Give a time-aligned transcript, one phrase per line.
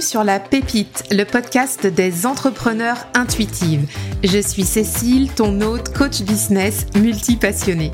[0.00, 3.86] Sur La Pépite, le podcast des entrepreneurs intuitives.
[4.24, 7.92] Je suis Cécile, ton hôte, coach business multi-passionné.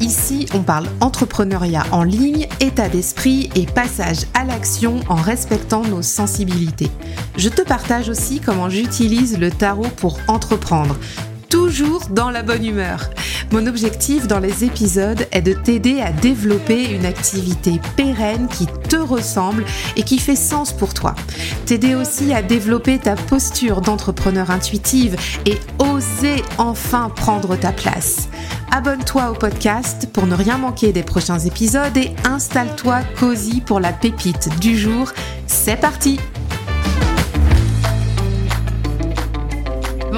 [0.00, 6.02] Ici, on parle entrepreneuriat en ligne, état d'esprit et passage à l'action en respectant nos
[6.02, 6.90] sensibilités.
[7.38, 10.96] Je te partage aussi comment j'utilise le tarot pour entreprendre
[11.48, 13.10] toujours dans la bonne humeur.
[13.52, 18.96] Mon objectif dans les épisodes est de t'aider à développer une activité pérenne qui te
[18.96, 19.64] ressemble
[19.96, 21.14] et qui fait sens pour toi.
[21.64, 28.28] T'aider aussi à développer ta posture d'entrepreneur intuitive et oser enfin prendre ta place.
[28.72, 33.92] Abonne-toi au podcast pour ne rien manquer des prochains épisodes et installe-toi cosy pour la
[33.92, 35.12] pépite du jour.
[35.46, 36.18] C'est parti!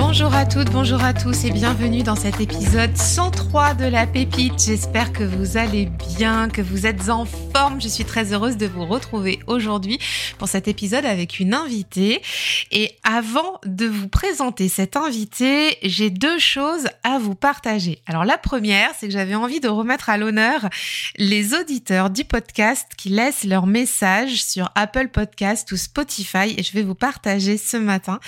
[0.00, 4.54] Bonjour à toutes, bonjour à tous et bienvenue dans cet épisode 103 de la pépite.
[4.64, 7.80] J'espère que vous allez bien, que vous êtes en forme.
[7.80, 9.98] Je suis très heureuse de vous retrouver aujourd'hui
[10.38, 12.22] pour cet épisode avec une invitée.
[12.70, 18.00] Et avant de vous présenter cette invitée, j'ai deux choses à vous partager.
[18.06, 20.68] Alors la première, c'est que j'avais envie de remettre à l'honneur
[21.16, 26.72] les auditeurs du podcast qui laissent leur message sur Apple Podcast ou Spotify et je
[26.72, 28.20] vais vous partager ce matin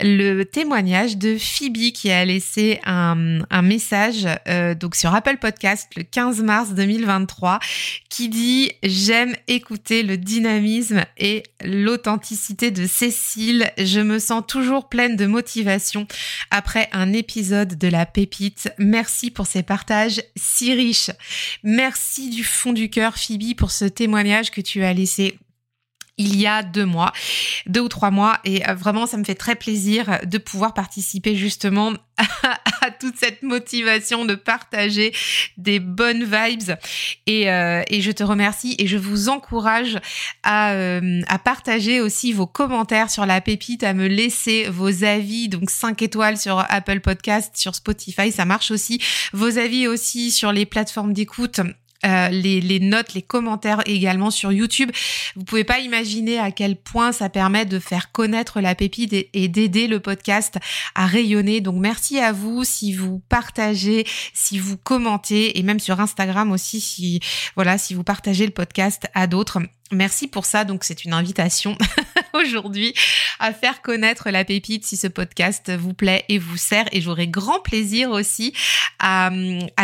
[0.00, 6.04] le témoignage de Phoebe qui a laissé un, message euh, donc sur Apple Podcast le
[6.04, 7.58] 15 mars 2023
[8.08, 13.70] qui dit j'aime écouter le dynamisme et l'authenticité de Cécile.
[13.78, 16.06] Je me sens toujours pleine de motivation
[16.50, 18.72] après un épisode de la pépite.
[18.78, 21.10] Merci pour ces partages si riches.
[21.62, 25.38] Merci du fond du cœur Phoebe pour ce témoignage que tu as laissé
[26.18, 27.12] il y a deux mois,
[27.66, 31.36] deux ou trois mois, et euh, vraiment ça me fait très plaisir de pouvoir participer
[31.36, 31.92] justement
[32.82, 35.14] à, toute cette motivation de partager
[35.56, 36.74] des bonnes vibes.
[37.26, 39.98] Et, euh, et je te remercie et je vous encourage
[40.42, 45.48] à, euh, à partager aussi vos commentaires sur la pépite, à me laisser vos avis,
[45.48, 49.00] donc 5 étoiles sur Apple Podcast, sur Spotify, ça marche aussi.
[49.32, 51.60] Vos avis aussi sur les plateformes d'écoute
[52.06, 54.90] euh, les, notes, les commentaires également sur YouTube.
[55.34, 59.48] Vous pouvez pas imaginer à quel point ça permet de faire connaître la pépite et,
[59.48, 60.58] d'aider le podcast
[60.94, 61.60] à rayonner.
[61.60, 66.80] Donc merci à vous si vous partagez, si vous commentez et même sur Instagram aussi
[66.80, 67.20] si
[67.56, 69.58] voilà si vous partagez le podcast à d'autres.
[69.90, 70.64] Merci pour ça.
[70.64, 71.76] Donc, c'est une invitation
[72.34, 72.94] aujourd'hui
[73.38, 76.86] à faire connaître la pépite si ce podcast vous plaît et vous sert.
[76.92, 78.52] Et j'aurai grand plaisir aussi
[78.98, 79.30] à,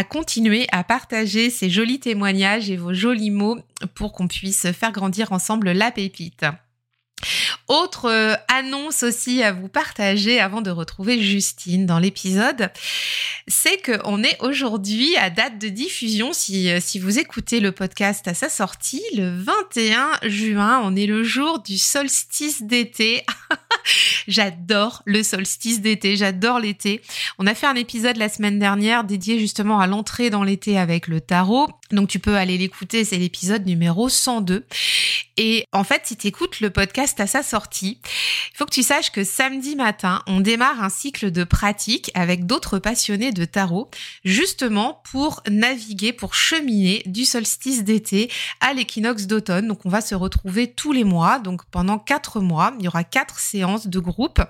[0.09, 3.59] continuer à partager ces jolis témoignages et vos jolis mots
[3.94, 6.44] pour qu'on puisse faire grandir ensemble la pépite.
[7.69, 12.70] Autre euh, annonce aussi à vous partager avant de retrouver Justine dans l'épisode,
[13.48, 18.28] c'est qu'on est aujourd'hui à date de diffusion, si, euh, si vous écoutez le podcast
[18.28, 23.25] à sa sortie, le 21 juin, on est le jour du solstice d'été.
[24.28, 27.00] j'adore le solstice d'été, j'adore l'été.
[27.38, 31.08] On a fait un épisode la semaine dernière dédié justement à l'entrée dans l'été avec
[31.08, 31.69] le tarot.
[31.91, 34.67] Donc tu peux aller l'écouter, c'est l'épisode numéro 102.
[35.37, 37.99] Et en fait, si tu écoutes le podcast à sa sortie,
[38.53, 42.47] il faut que tu saches que samedi matin, on démarre un cycle de pratique avec
[42.47, 43.91] d'autres passionnés de tarot,
[44.25, 48.31] justement pour naviguer, pour cheminer du solstice d'été
[48.61, 49.67] à l'équinoxe d'automne.
[49.67, 53.03] Donc on va se retrouver tous les mois, donc pendant quatre mois, il y aura
[53.03, 54.41] quatre séances de groupe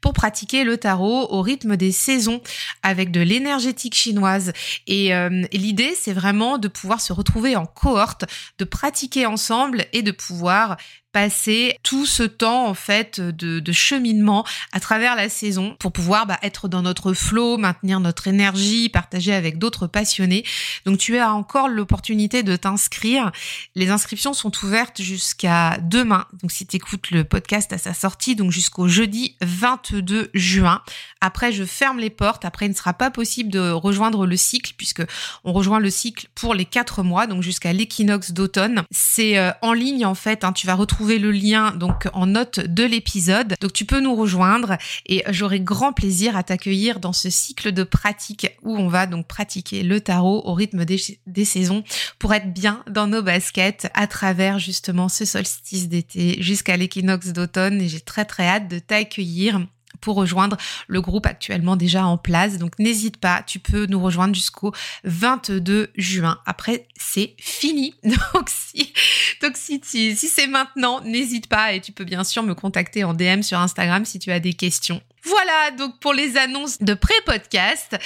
[0.00, 2.42] pour pratiquer le tarot au rythme des saisons
[2.82, 4.52] avec de l'énergétique chinoise.
[4.86, 8.24] Et, euh, l'idée, c'est vraiment de pouvoir se retrouver en cohorte,
[8.58, 10.76] de pratiquer ensemble et de pouvoir
[11.12, 16.38] passer tout ce temps en fait de, cheminement à travers la saison pour pouvoir bah,
[16.42, 20.44] être dans notre flow, maintenir notre énergie, partager avec d'autres passionnés.
[20.84, 23.32] Donc tu as encore l'opportunité de t'inscrire.
[23.74, 26.26] Les inscriptions sont ouvertes jusqu'à demain.
[26.42, 30.82] Donc si tu écoutes le podcast à sa sortie, donc jusqu'au jeudi 22 juin.
[31.20, 32.44] Après je ferme les portes.
[32.44, 35.02] Après il ne sera pas possible de rejoindre le cycle puisque
[35.44, 38.82] on rejoint le cycle pour les quatre mois, donc jusqu'à l'équinoxe d'automne.
[38.90, 40.44] C'est euh, en ligne en fait.
[40.44, 43.54] Hein, tu vas retrouver le lien donc en note de l'épisode.
[43.60, 44.76] Donc tu peux nous rejoindre
[45.06, 49.26] et j'aurai grand plaisir à t'accueillir dans ce cycle de pratique où on va donc
[49.26, 51.84] pratiquer le tarot au rythme des, des saisons
[52.18, 57.80] pour être bien dans nos baskets à travers justement ce solstice d'été jusqu'à l'équinoxe d'automne
[57.80, 59.60] et j'ai très très hâte de t'accueillir
[60.02, 60.58] pour rejoindre
[60.88, 62.58] le groupe actuellement déjà en place.
[62.58, 66.38] Donc n'hésite pas, tu peux nous rejoindre jusqu'au 22 juin.
[66.44, 67.94] Après, c'est fini.
[68.34, 68.92] Donc si,
[69.40, 73.14] donc si, si c'est maintenant, n'hésite pas et tu peux bien sûr me contacter en
[73.14, 75.00] DM sur Instagram si tu as des questions.
[75.24, 77.96] Voilà donc pour les annonces de pré-podcast.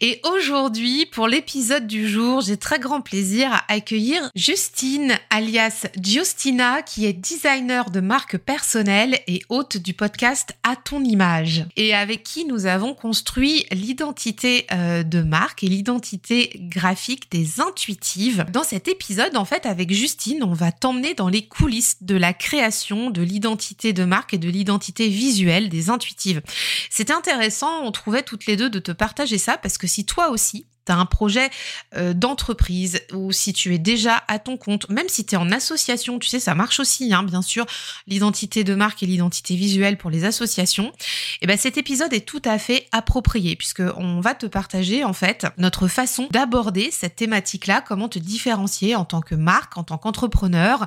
[0.00, 6.82] Et aujourd'hui, pour l'épisode du jour, j'ai très grand plaisir à accueillir Justine, alias Justina,
[6.82, 11.64] qui est designer de marque personnelle et hôte du podcast À ton image.
[11.76, 18.46] Et avec qui nous avons construit l'identité euh, de marque et l'identité graphique des intuitives.
[18.52, 22.32] Dans cet épisode, en fait, avec Justine, on va t'emmener dans les coulisses de la
[22.32, 26.42] création de l'identité de marque et de l'identité visuelle des intuitives.
[26.90, 30.30] C'était intéressant, on trouvait toutes les deux de te partager ça parce que si toi
[30.30, 31.50] aussi, tu as un projet
[31.96, 35.50] euh, d'entreprise ou si tu es déjà à ton compte, même si tu es en
[35.50, 37.66] association, tu sais, ça marche aussi, hein, bien sûr,
[38.06, 42.26] l'identité de marque et l'identité visuelle pour les associations, et eh ben cet épisode est
[42.26, 47.16] tout à fait approprié puisque on va te partager en fait notre façon d'aborder cette
[47.16, 50.86] thématique-là, comment te différencier en tant que marque, en tant qu'entrepreneur,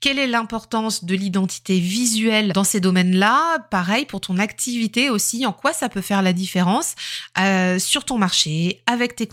[0.00, 5.52] quelle est l'importance de l'identité visuelle dans ces domaines-là, pareil pour ton activité aussi, en
[5.52, 6.94] quoi ça peut faire la différence
[7.38, 9.26] euh, sur ton marché, avec tes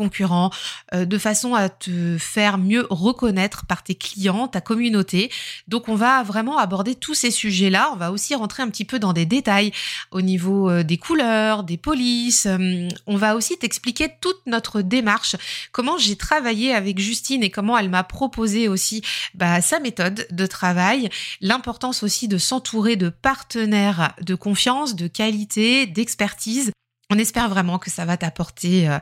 [0.94, 5.32] euh, de façon à te faire mieux reconnaître par tes clients, ta communauté.
[5.68, 7.90] Donc on va vraiment aborder tous ces sujets-là.
[7.94, 9.72] On va aussi rentrer un petit peu dans des détails
[10.12, 12.46] au niveau euh, des couleurs, des polices.
[12.46, 15.36] Euh, on va aussi t'expliquer toute notre démarche,
[15.72, 19.02] comment j'ai travaillé avec Justine et comment elle m'a proposé aussi
[19.34, 21.10] bah, sa méthode de travail,
[21.42, 26.72] l'importance aussi de s'entourer de partenaires de confiance, de qualité, d'expertise
[27.12, 28.98] on espère vraiment que ça va t'apporter euh,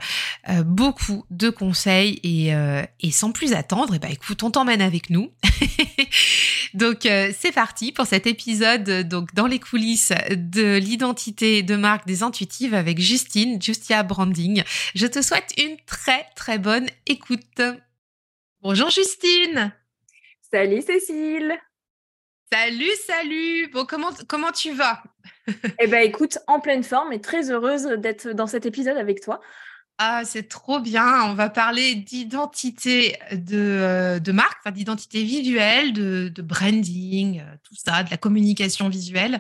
[0.50, 4.82] euh, beaucoup de conseils et, euh, sans plus attendre, et eh ben, écoute, on t'emmène
[4.82, 5.32] avec nous.
[6.74, 12.24] donc c'est parti pour cet épisode donc dans les coulisses de l'identité de marque des
[12.24, 14.64] intuitives avec Justine, Justia Branding.
[14.96, 17.62] Je te souhaite une très très bonne écoute.
[18.62, 19.72] Bonjour Justine.
[20.52, 21.60] Salut Cécile.
[22.52, 23.70] Salut, salut.
[23.72, 25.04] Bon, comment comment tu vas?
[25.80, 29.42] Eh ben, écoute, en pleine forme et très heureuse d'être dans cet épisode avec toi.
[29.98, 31.24] Ah, c'est trop bien.
[31.30, 38.04] On va parler d'identité de, euh, de marque, d'identité visuelle, de, branding, euh, tout ça,
[38.04, 39.40] de la communication visuelle.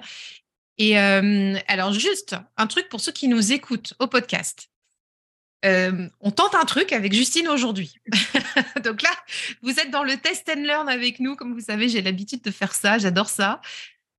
[0.77, 4.69] Et euh, alors, juste un truc pour ceux qui nous écoutent au podcast.
[5.63, 7.95] On tente un truc avec Justine aujourd'hui.
[8.83, 9.11] Donc là,
[9.61, 11.35] vous êtes dans le test and learn avec nous.
[11.35, 12.97] Comme vous savez, j'ai l'habitude de faire ça.
[12.97, 13.61] J'adore ça.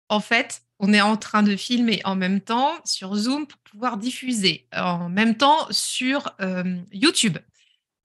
[0.08, 3.96] En fait, on est en train de filmer en même temps sur Zoom pour pouvoir
[3.96, 7.38] diffuser en même temps sur euh, YouTube.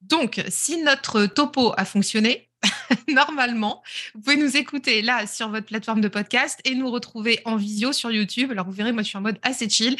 [0.02, 2.48] Donc, si notre topo a fonctionné,
[3.08, 3.82] normalement,
[4.14, 7.92] vous pouvez nous écouter là sur votre plateforme de podcast et nous retrouver en visio
[7.92, 8.50] sur YouTube.
[8.50, 9.96] Alors, vous verrez, moi, je suis en mode assez chill.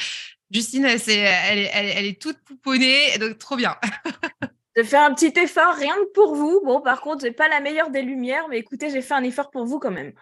[0.50, 3.76] Justine, elle, elle est toute pouponnée, donc trop bien.
[4.76, 6.61] de faire un petit effort, rien que pour vous.
[6.64, 9.50] Bon, par contre, j'ai pas la meilleure des lumières, mais écoutez, j'ai fait un effort
[9.50, 10.12] pour vous quand même.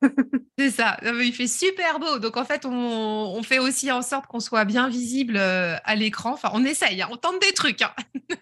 [0.58, 0.96] C'est ça.
[1.02, 2.18] Il fait super beau.
[2.18, 6.32] Donc, en fait, on, fait aussi en sorte qu'on soit bien visible euh, à l'écran.
[6.32, 7.08] Enfin, on essaye, hein.
[7.10, 7.82] on tente des trucs.
[7.82, 7.94] Hein.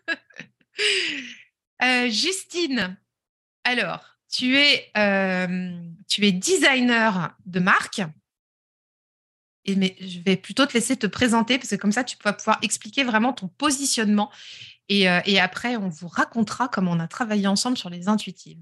[1.82, 2.98] Euh, Justine,
[3.64, 5.70] alors, tu es, euh,
[6.08, 8.02] tu es designer de marque.
[9.66, 12.58] Mais je vais plutôt te laisser te présenter parce que comme ça, tu vas pouvoir
[12.62, 14.30] expliquer vraiment ton positionnement
[14.90, 18.58] euh, et, après, on vous racontera comment on a travaillé ensemble sur les intuitives.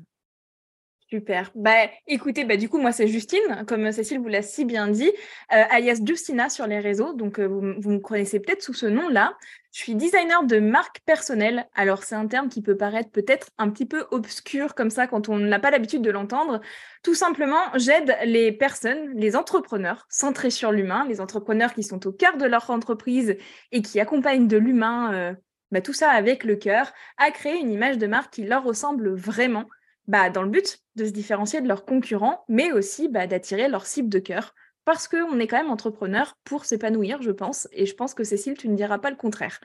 [1.09, 1.51] Super.
[1.55, 5.11] Bah, écoutez, bah, du coup, moi, c'est Justine, comme Cécile vous l'a si bien dit,
[5.53, 7.15] euh, alias Justina sur les réseaux.
[7.15, 9.35] Donc, euh, vous, vous, me connaissez peut-être sous ce nom-là.
[9.79, 11.69] Je suis designer de marque personnelle.
[11.77, 15.29] Alors, c'est un terme qui peut paraître peut-être un petit peu obscur comme ça quand
[15.29, 16.61] on n'a pas l'habitude de l'entendre.
[17.05, 22.13] Tout simplement, j'aide les personnes, les entrepreneurs centrés sur l'humain, les entrepreneurs qui sont au
[22.13, 23.37] cœur de leur entreprise
[23.71, 25.37] et qui accompagnent de l'humain
[25.71, 29.15] bah, tout ça avec le cœur, à créer une image de marque qui leur ressemble
[29.15, 29.67] vraiment,
[30.09, 33.87] bah, dans le but de se différencier de leurs concurrents, mais aussi bah, d'attirer leur
[33.87, 34.57] cible de cœur.
[34.89, 37.69] Parce qu'on est quand même entrepreneur pour s'épanouir, je pense.
[37.73, 39.61] Et je pense que Cécile, tu ne diras pas le contraire.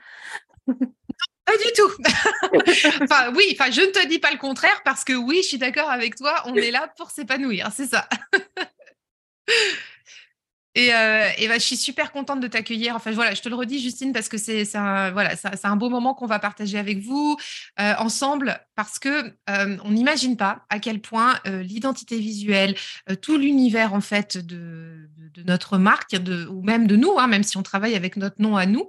[0.66, 1.90] Pas du tout.
[3.02, 5.56] enfin, oui, enfin, je ne te dis pas le contraire parce que oui, je suis
[5.56, 8.06] d'accord avec toi, on est là pour s'épanouir, c'est ça.
[10.74, 12.96] Et, euh, bah, je suis super contente de t'accueillir.
[12.96, 16.38] Enfin, voilà, je te le redis, Justine, parce que c'est un, beau moment qu'on va
[16.38, 17.36] partager avec vous
[17.80, 22.74] euh, ensemble, parce que euh, on n'imagine pas à quel point l'identité visuelle,
[23.22, 25.08] tout l'univers en fait de,
[25.46, 26.16] notre marque,
[26.50, 28.88] ou même de nous, hein, même si on travaille avec notre nom à nous,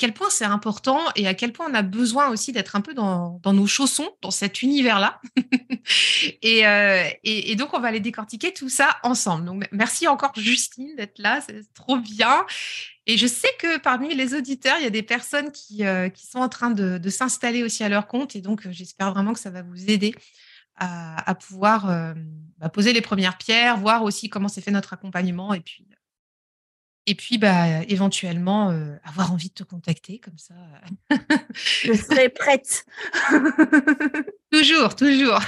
[0.00, 2.94] quel point c'est important et à quel point on a besoin aussi d'être un peu
[2.94, 5.20] dans, nos chaussons, dans cet univers-là.
[6.44, 9.44] euh, et, donc, on va aller décortiquer tout ça ensemble.
[9.44, 11.42] Donc, merci encore, Justine, d'être là.
[11.46, 12.46] C'est trop bien.
[13.04, 16.38] Et je sais que parmi les auditeurs, il y a des personnes qui, euh, sont
[16.38, 18.34] en train de, s'installer aussi à leur compte.
[18.34, 20.14] Et donc, j'espère vraiment que ça va vous aider
[20.76, 22.14] à, pouvoir euh,
[22.56, 25.86] bah, poser les premières pierres, voir aussi comment s'est fait notre accompagnement et puis
[27.06, 28.68] Et puis, bah, éventuellement,
[29.04, 30.54] avoir envie de te contacter comme ça.
[31.54, 32.84] Je serai prête.
[34.52, 35.40] toujours, toujours.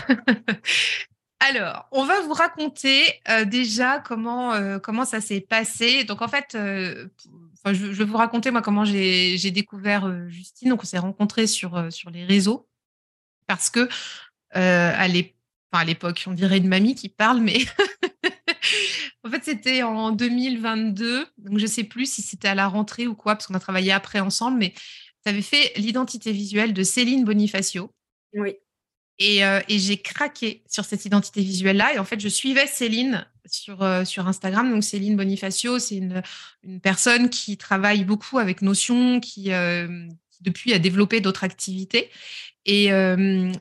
[1.40, 3.02] Alors, on va vous raconter
[3.46, 6.04] déjà comment, comment ça s'est passé.
[6.04, 10.70] Donc, en fait, je, vais vous raconter moi comment j'ai découvert Justine.
[10.70, 12.68] Donc, on s'est rencontrés sur, sur les réseaux
[13.48, 13.88] parce que
[14.52, 15.08] à
[15.84, 17.58] l'époque, on dirait une mamie qui parle, mais
[19.24, 21.26] en fait, c'était en 2022.
[21.38, 23.60] Donc, je ne sais plus si c'était à la rentrée ou quoi, parce qu'on a
[23.60, 24.72] travaillé après ensemble, mais
[25.24, 27.92] tu avais fait l'identité visuelle de Céline Bonifacio.
[28.34, 28.56] Oui.
[29.20, 31.94] Euh, et, j'ai craqué sur cette identité visuelle-là.
[31.94, 34.70] Et en fait, je suivais Céline sur, euh, sur Instagram.
[34.70, 36.22] Donc, Céline Bonifacio, c'est une,
[36.64, 40.08] une, personne qui travaille beaucoup avec Notion, qui, euh,
[40.40, 42.10] depuis a développé d'autres activités.
[42.64, 42.86] Et,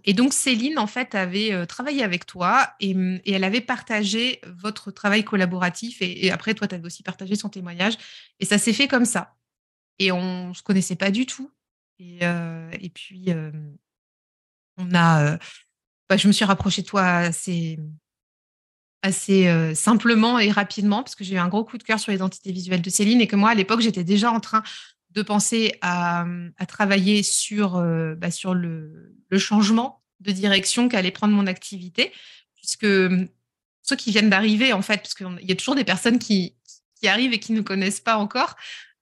[0.06, 2.92] et, donc, Céline, en fait, avait travaillé avec toi et,
[3.26, 6.02] et, elle avait partagé votre travail collaboratif.
[6.02, 7.96] Et, après, toi, tu avais aussi partagé son témoignage.
[8.40, 9.36] Et ça s'est fait comme ça.
[9.98, 11.52] Et on ne se connaissait pas du tout.
[11.98, 12.20] Et,
[12.80, 13.28] et puis,
[14.78, 15.38] on a,
[16.10, 17.80] bah, je me suis rapprochée de toi assez,
[19.02, 22.52] assez simplement et rapidement parce que j'ai eu un gros coup de cœur sur l'identité
[22.52, 24.62] visuelle de Céline et que moi, à l'époque, j'étais déjà en train
[25.14, 26.26] de penser à,
[26.68, 32.12] travailler sur, euh, bah, sur le, changement de direction qu'allait prendre mon activité,
[32.56, 33.28] puisque hum,
[33.82, 36.56] ceux qui viennent d'arriver, en fait, parce qu'il y a toujours des personnes qui,
[37.00, 38.56] qui arrivent et qui ne connaissent pas encore.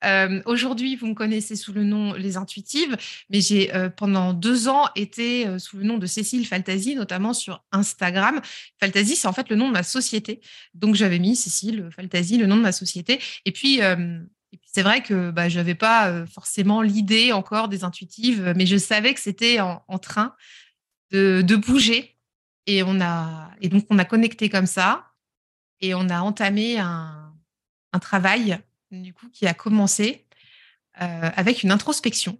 [0.06, 2.96] Euh, aujourd'hui, vous me connaissez sous le nom Les Intuitives,
[3.30, 7.66] mais j'ai euh, pendant deux ans été sous le nom de Cécile Faltasi, notamment sur
[7.72, 8.40] Instagram.
[8.80, 10.40] Faltasi, c'est en fait le nom de ma société.
[10.74, 13.20] Donc, j'avais mis Cécile Faltasi, le nom de ma société.
[13.46, 14.39] Et puis, et puis
[14.72, 19.14] c'est vrai que bah, je n'avais pas forcément l'idée encore des intuitives, mais je savais
[19.14, 20.36] que c'était en, train
[21.12, 22.16] de, bouger.
[22.68, 25.08] Et, on a, et donc, on a connecté comme ça
[25.80, 27.34] et on a entamé un,
[28.00, 28.60] travail
[28.92, 30.28] du coup, qui a commencé
[30.94, 32.38] avec une introspection.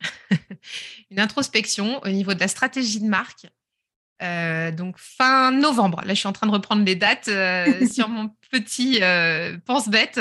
[1.10, 3.46] une introspection au niveau de la stratégie de marque.
[4.76, 6.02] donc fin novembre.
[6.04, 7.30] Là, je suis en train de reprendre les dates
[7.88, 9.00] sur mon petit
[9.64, 10.18] pense-bête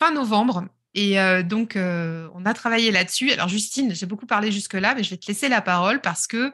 [0.00, 0.64] fin novembre.
[0.94, 3.30] Et euh, donc, euh, on a travaillé là-dessus.
[3.30, 6.52] Alors, Justine, j'ai beaucoup parlé jusque-là, mais je vais te laisser la parole parce que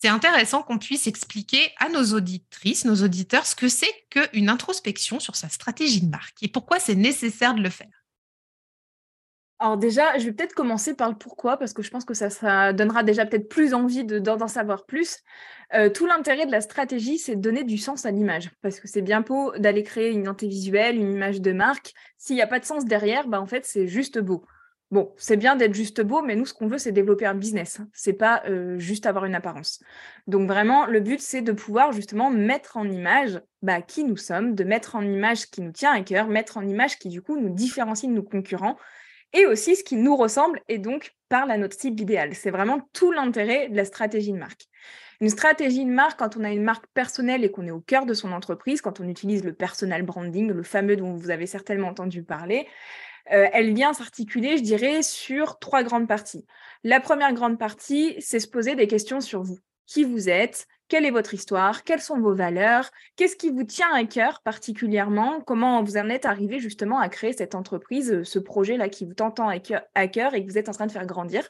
[0.00, 5.20] c'est intéressant qu'on puisse expliquer à nos auditrices, nos auditeurs, ce que c'est qu'une introspection
[5.20, 8.01] sur sa stratégie de marque et pourquoi c'est nécessaire de le faire.
[9.62, 12.72] Alors déjà, je vais peut-être commencer par le pourquoi, parce que je pense que ça,
[12.72, 15.20] donnera déjà peut-être plus envie d'en savoir plus.
[15.72, 18.88] Euh, tout l'intérêt de la stratégie, c'est de donner du sens à l'image, parce que
[18.88, 21.94] c'est bien beau d'aller créer une identité visuelle, une image de marque.
[22.18, 24.44] S'il n'y a pas de sens derrière, bah, en fait, c'est juste beau.
[24.90, 27.80] Bon, c'est bien d'être juste beau, mais nous, ce qu'on veut, c'est développer un business.
[27.92, 29.80] C'est pas euh, juste avoir une apparence.
[30.26, 34.56] Donc vraiment, le but, c'est de pouvoir justement mettre en image bah, qui nous sommes,
[34.56, 37.38] de mettre en image qui nous tient à cœur, mettre en image qui, du coup,
[37.38, 38.76] nous différencie de nos concurrents
[39.32, 42.34] et aussi ce qui nous ressemble et donc parle à notre cible idéal.
[42.34, 44.66] C'est vraiment tout l'intérêt de la stratégie de marque.
[45.20, 48.06] Une stratégie de marque, quand on a une marque personnelle et qu'on est au cœur
[48.06, 51.88] de son entreprise, quand on utilise le personal branding, le fameux dont vous avez certainement
[51.88, 52.66] entendu parler,
[53.32, 56.44] euh, elle vient s'articuler, je dirais, sur trois grandes parties.
[56.82, 59.58] La première grande partie, c'est se poser des questions sur vous.
[59.92, 63.92] Qui vous êtes quelle est votre histoire Quelles sont vos valeurs Qu'est-ce qui vous tient
[63.92, 68.38] à cœur particulièrement Comment vous en êtes arrivé justement à créer cette entreprise, euh, ce
[68.38, 69.58] projet-là qui vous tend à
[70.08, 71.46] cœur et que vous êtes en train de faire grandir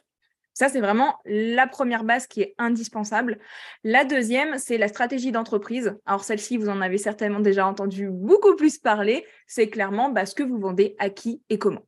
[0.55, 3.39] ça, c'est vraiment la première base qui est indispensable.
[3.83, 5.95] La deuxième, c'est la stratégie d'entreprise.
[6.05, 9.25] Alors celle-ci, vous en avez certainement déjà entendu beaucoup plus parler.
[9.47, 11.87] C'est clairement bah, ce que vous vendez, à qui et comment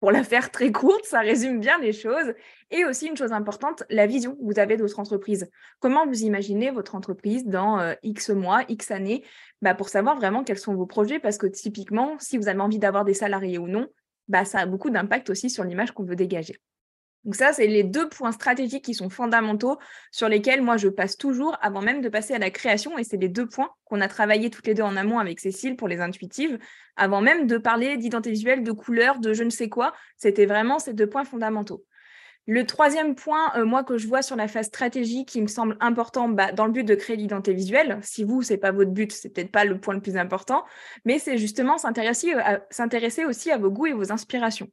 [0.00, 2.32] pour la faire très courte, ça résume bien les choses.
[2.70, 5.50] Et aussi une chose importante, la vision que vous avez de votre entreprise.
[5.80, 9.24] Comment vous imaginez votre entreprise dans euh, X mois, X années,
[9.62, 12.78] bah, pour savoir vraiment quels sont vos projets, parce que typiquement, si vous avez envie
[12.78, 13.88] d'avoir des salariés ou non,
[14.28, 16.60] bah, ça a beaucoup d'impact aussi sur l'image qu'on veut dégager.
[17.28, 19.76] Donc ça, c'est les deux points stratégiques qui sont fondamentaux
[20.10, 22.96] sur lesquels moi je passe toujours avant même de passer à la création.
[22.96, 25.76] Et c'est les deux points qu'on a travaillé toutes les deux en amont avec Cécile
[25.76, 26.58] pour les intuitives,
[26.96, 29.92] avant même de parler d'identité visuelle, de couleur, de je ne sais quoi.
[30.16, 31.84] C'était vraiment ces deux points fondamentaux.
[32.46, 35.76] Le troisième point, euh, moi, que je vois sur la phase stratégique qui me semble
[35.80, 38.90] important bah, dans le but de créer l'identité visuelle, si vous, ce n'est pas votre
[38.90, 40.64] but, c'est peut-être pas le point le plus important,
[41.04, 44.70] mais c'est justement s'intéresser aussi à vos goûts et vos inspirations.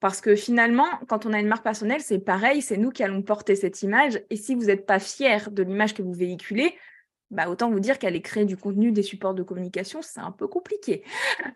[0.00, 3.22] Parce que finalement, quand on a une marque personnelle, c'est pareil, c'est nous qui allons
[3.22, 4.20] porter cette image.
[4.30, 6.74] Et si vous n'êtes pas fier de l'image que vous véhiculez,
[7.30, 10.46] bah, autant vous dire qu'aller créer du contenu, des supports de communication, c'est un peu
[10.46, 11.02] compliqué.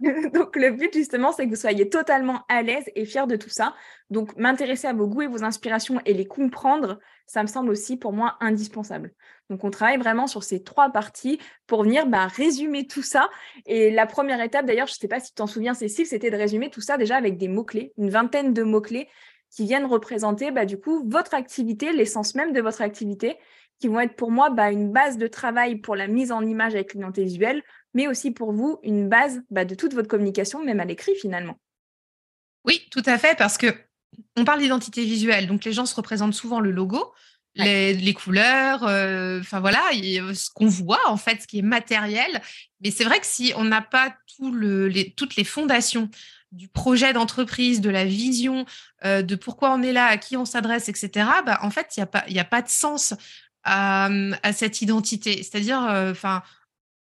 [0.35, 3.51] Donc, le but, justement, c'est que vous soyez totalement à l'aise et fier de tout
[3.51, 3.75] ça.
[4.11, 7.97] Donc, m'intéresser à vos goûts et vos inspirations et les comprendre, ça me semble aussi
[7.97, 9.13] pour moi indispensable.
[9.51, 13.29] Donc, on travaille vraiment sur ces trois parties pour venir bah, résumer tout ça.
[13.67, 16.31] Et la première étape, d'ailleurs, je ne sais pas si tu t'en souviens, Cécile, c'était
[16.31, 19.09] de résumer tout ça déjà avec des mots-clés, une vingtaine de mots-clés
[19.51, 23.37] qui viennent représenter bah, du coup votre activité, l'essence même de votre activité
[23.81, 26.75] qui vont être pour moi bah, une base de travail pour la mise en image
[26.75, 27.63] avec l'identité visuelle,
[27.95, 31.59] mais aussi pour vous une base de toute votre communication, même à l'écrit finalement.
[32.65, 33.69] Oui, tout à fait, parce que
[34.37, 37.13] on parle d'identité visuelle, donc les gens se représentent souvent le logo,
[37.55, 42.41] les, couleurs, euh, enfin voilà, euh, ce qu'on voit en fait, ce qui est matériel.
[42.81, 46.09] Mais c'est vrai que si on n'a pas tout le, les, toutes les fondations
[46.53, 48.65] du projet d'entreprise, de la vision,
[49.05, 52.01] euh, de pourquoi on est là, à qui on s'adresse, etc., bah, en fait, il
[52.01, 53.15] n'y a, pas, a pas de sens
[53.63, 54.09] à,
[54.53, 55.43] cette identité.
[55.43, 55.81] C'est-à-dire,
[56.11, 56.43] enfin,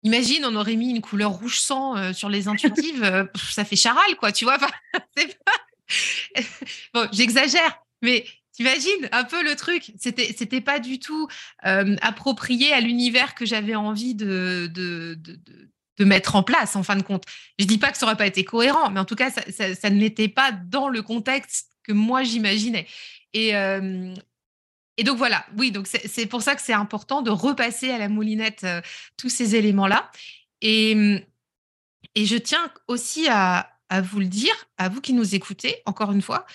[0.03, 4.33] imagine, on aurait mis une couleur rouge sang sur les intuitives, ça fait charal, quoi,
[4.33, 4.59] tu vois.
[6.95, 8.25] bon, j'exagère, mais
[8.57, 9.93] T'imagines un peu le truc?
[9.99, 11.29] C'était c'était pas du tout
[11.63, 15.39] approprié à l'univers que j'avais envie de de, de,
[15.99, 17.25] de, mettre en place en fin de compte.
[17.59, 19.43] Je dis pas que ça aurait pas été cohérent, mais en tout cas ça,
[19.75, 22.87] ça, ne l'était pas dans le contexte que moi j'imaginais.
[23.35, 23.53] Et,
[24.97, 28.09] et donc voilà, oui, donc c'est pour ça que c'est important de repasser à la
[28.09, 28.81] moulinette euh,
[29.17, 30.11] tous ces éléments-là.
[30.63, 31.23] Et,
[32.15, 33.73] et je tiens aussi à,
[34.03, 36.47] vous le dire, à vous qui nous écoutez, encore une fois,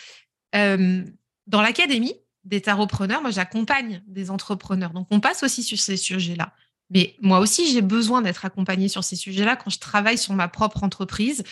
[0.56, 1.04] euh,
[1.48, 4.92] dans l'académie des tarotpreneurs, moi j'accompagne des entrepreneurs.
[4.92, 6.54] Donc on passe aussi sur ces sujets-là.
[6.90, 10.48] Mais moi aussi, j'ai besoin d'être accompagnée sur ces sujets-là quand je travaille sur ma
[10.48, 11.44] propre entreprise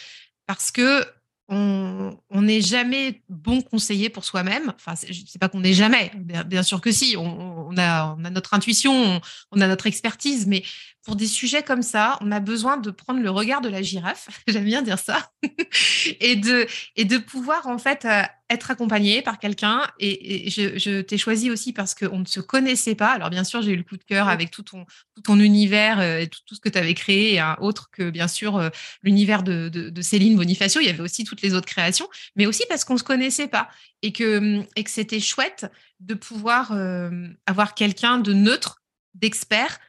[0.46, 1.06] parce que
[1.52, 4.72] on n'est jamais bon conseiller pour soi-même.
[4.76, 6.12] Enfin, je ne sais pas qu'on n'est jamais.
[6.46, 7.16] Bien, sûr que si.
[7.18, 9.20] On, a, on, a, notre intuition,
[9.52, 10.64] on, a notre expertise, mais
[11.10, 14.30] pour des sujets comme ça, on a besoin de prendre le regard de la girafe.
[14.48, 15.32] J'aime bien dire ça,
[16.20, 19.88] et de et de pouvoir en fait euh, être accompagné par quelqu'un.
[20.00, 23.10] Et, je, t'ai choisi aussi parce qu'on ne se connaissait pas.
[23.10, 24.86] Alors bien sûr, j'ai eu le coup de cœur avec tout ton,
[25.16, 27.90] tout ton univers euh, et tout, tout ce que tu avais créé, et un autre
[27.92, 28.70] que bien sûr euh,
[29.02, 30.80] l'univers de, de, Céline Bonifacio.
[30.80, 33.48] Il y avait aussi toutes les autres créations, mais aussi parce qu'on ne se connaissait
[33.48, 33.68] pas
[34.04, 35.66] et que, et que c'était chouette
[36.02, 38.84] de pouvoir euh, avoir quelqu'un de neutre,
[39.16, 39.80] d'expert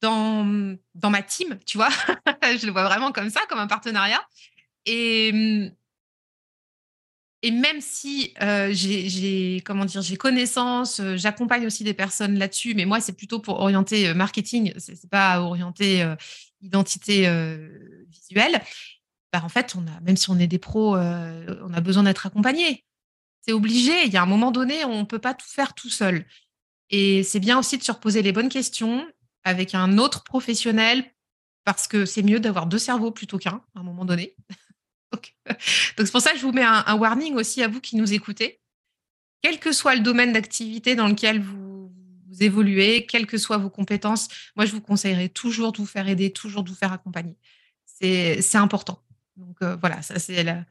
[0.00, 1.90] dans, dans ma team, tu vois.
[2.42, 4.24] je le vois vraiment comme ça, comme un partenariat.
[4.86, 5.70] Et,
[7.42, 12.74] et même si euh, j'ai comment dire j'ai connaissance, euh, j'accompagne aussi des personnes là-dessus,
[12.74, 16.06] mais moi c'est plutôt pour orienter euh, marketing, c'est pas orienter
[16.60, 17.22] identité
[18.08, 18.60] visuelle.
[19.32, 22.26] Bah, en fait, on a même si on est des pros, on a besoin d'être
[22.26, 22.84] accompagné.
[23.42, 24.04] C'est obligé.
[24.04, 26.26] Il y a un moment donné, on peut pas tout faire tout seul.
[26.90, 29.06] Et c'est bien aussi de se reposer les bonnes questions
[29.44, 31.04] avec un autre professionnel
[31.64, 34.34] parce que c'est mieux d'avoir deux cerveaux plutôt qu'un à un moment donné.
[35.12, 35.34] Donc,
[35.96, 38.60] c'est pour ça que je vous mets un, warning aussi à vous qui nous écoutez.
[39.42, 41.92] Quel que soit le domaine d'activité dans lequel vous,
[42.38, 46.32] évoluez, quelles que soient vos compétences, moi, je vous conseillerais toujours de vous faire aider,
[46.32, 47.36] toujours de vous faire accompagner.
[47.84, 49.02] C'est important.
[49.36, 50.64] Donc, euh, voilà, ça, c'est la.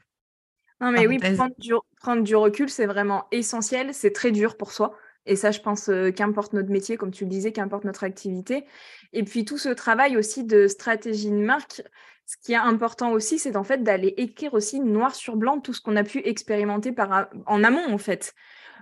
[0.82, 3.94] Non, mais oui, prendre du, prendre du recul, c'est vraiment essentiel.
[3.94, 4.98] C'est très dur pour soi.
[5.26, 8.66] Et ça, je pense, euh, qu'importe notre métier, comme tu le disais, qu'importe notre activité.
[9.14, 11.84] Et puis tout ce travail aussi de stratégie de marque,
[12.26, 15.74] ce qui est important aussi, c'est en fait d'aller écrire aussi noir sur blanc tout
[15.74, 18.34] ce qu'on a pu expérimenter par, en amont, en fait.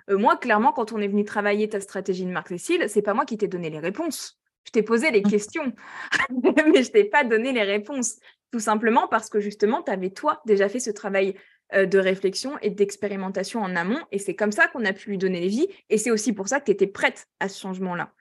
[0.10, 3.14] Euh, moi, clairement, quand on est venu travailler ta stratégie de marque Cécile, c'est pas
[3.14, 4.40] moi qui t'ai donné les réponses.
[4.66, 5.30] Je t'ai posé les mmh.
[5.30, 5.74] questions,
[6.74, 8.20] mais je t'ai pas donné les réponses.
[8.52, 11.36] Tout simplement parce que justement, tu avais toi déjà fait ce travail
[11.74, 14.00] de réflexion et d'expérimentation en amont.
[14.12, 15.68] Et c'est comme ça qu'on a pu lui donner les vies.
[15.90, 18.14] Et c'est aussi pour ça que tu étais prête à ce changement-là.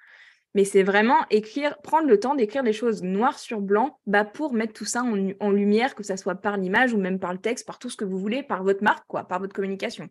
[0.56, 4.54] Mais c'est vraiment écrire, prendre le temps d'écrire les choses noir sur blanc bah pour
[4.54, 7.66] mettre tout ça en, lumière, que ce soit par l'image ou même par le texte,
[7.66, 10.08] par tout ce que vous voulez, par votre marque, quoi, par votre communication.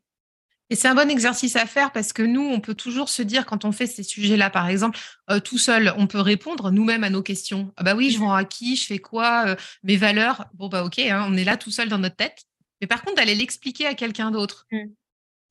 [0.70, 3.48] Et c'est un bon exercice à faire parce que nous, on peut toujours se dire
[3.48, 5.00] quand on fait ces sujets-là, par exemple,
[5.32, 7.74] euh, tout seul, on peut répondre nous-mêmes à nos questions.
[7.76, 10.46] Ah bah oui, je vends à qui, je fais quoi, euh, mes valeurs.
[10.54, 12.46] Bon bah ok, hein, on est là tout seul dans notre tête.
[12.82, 14.68] Mais par contre, d'aller l'expliquer à quelqu'un d'autre.
[14.72, 14.86] Mmh.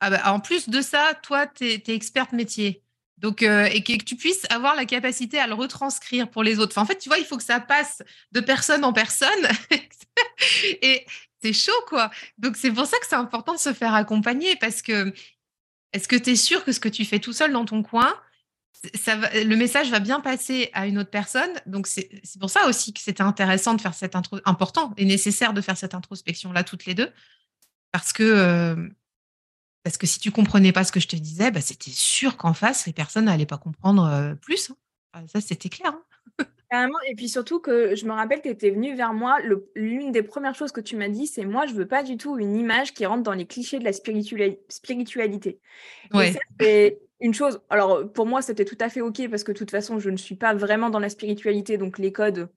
[0.01, 2.83] Ah bah, en plus de ça, toi, tu es, experte métier.
[3.19, 6.77] Donc, euh, et que, tu puisses avoir la capacité à le retranscrire pour les autres.
[6.79, 9.49] en fait, tu vois, il faut que ça passe de personne en personne.
[10.83, 11.07] et
[11.43, 12.11] c'est chaud, quoi.
[12.39, 15.13] Donc, c'est pour ça que c'est important de se faire accompagner parce que
[15.93, 18.15] est-ce que tu es sûr que ce que tu fais tout seul dans ton coin,
[18.95, 21.51] ça le message va bien passer à une autre personne.
[21.67, 22.09] Donc, c'est
[22.39, 25.77] pour ça aussi que c'était intéressant de faire cette intro, important et nécessaire de faire
[25.77, 27.11] cette introspection-là toutes les deux.
[27.93, 28.89] Parce que, euh,
[29.85, 32.55] parce que si tu comprenais pas ce que je te disais, bah, c'était sûr qu'en
[32.55, 34.73] face, les personnes n'allaient pas comprendre euh, plus.
[35.15, 35.25] Hein.
[35.33, 35.95] ça, c'était clair.
[36.73, 36.91] Hein.
[37.09, 39.39] et puis surtout que je me rappelle, tu étais venue vers moi,
[39.77, 42.37] l'une des premières choses que tu m'as dit, c'est moi, je veux pas du tout
[42.39, 45.61] une image qui rentre dans les clichés de la spiritualité.
[46.13, 46.35] Ouais.
[47.25, 49.99] Une chose, alors pour moi, c'était tout à fait OK parce que de toute façon,
[49.99, 52.51] je ne suis pas vraiment dans la spiritualité, donc les codes,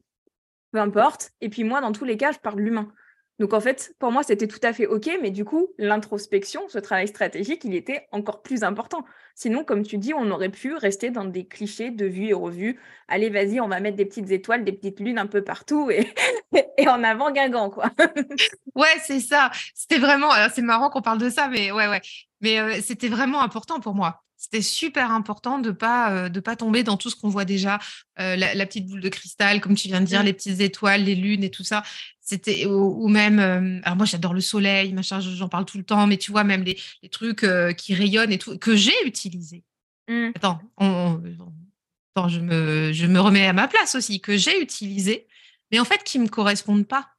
[0.73, 1.31] peu importe.
[1.39, 2.91] Et puis moi, dans tous les cas, je parle de l'humain.
[3.39, 6.79] Donc en fait, pour moi, c'était tout à fait OK, mais du coup, l'introspection, ce
[6.79, 9.05] travail stratégique, il était encore plus important.
[9.35, 12.77] Sinon, comme tu dis, on aurait pu rester dans des clichés de vue et revue.
[13.07, 16.13] Allez, vas-y, on va mettre des petites étoiles, des petites lunes un peu partout et,
[16.77, 17.89] et en avant Guingamp, quoi.
[18.75, 19.49] ouais, c'est ça.
[19.73, 22.01] C'était vraiment, alors c'est marrant qu'on parle de ça, mais ouais, ouais.
[22.41, 26.55] Mais euh, c'était vraiment important pour moi c'était super important de pas euh, de pas
[26.55, 27.79] tomber dans tout ce qu'on voit déjà
[28.19, 30.25] euh, la, petite boule de cristal comme tu viens de dire mmh.
[30.25, 31.83] les petites étoiles les lunes et tout ça
[32.21, 36.05] c'était ou, même euh, alors moi j'adore le soleil machin j'en parle tout le temps
[36.05, 37.45] mais tu vois même les, les trucs
[37.77, 39.63] qui rayonnent et tout que j'ai utilisé
[40.07, 40.29] mmh.
[40.35, 45.27] attends attends je me je me remets à ma place aussi que j'ai utilisé
[45.71, 47.09] mais en fait qui me correspondent pas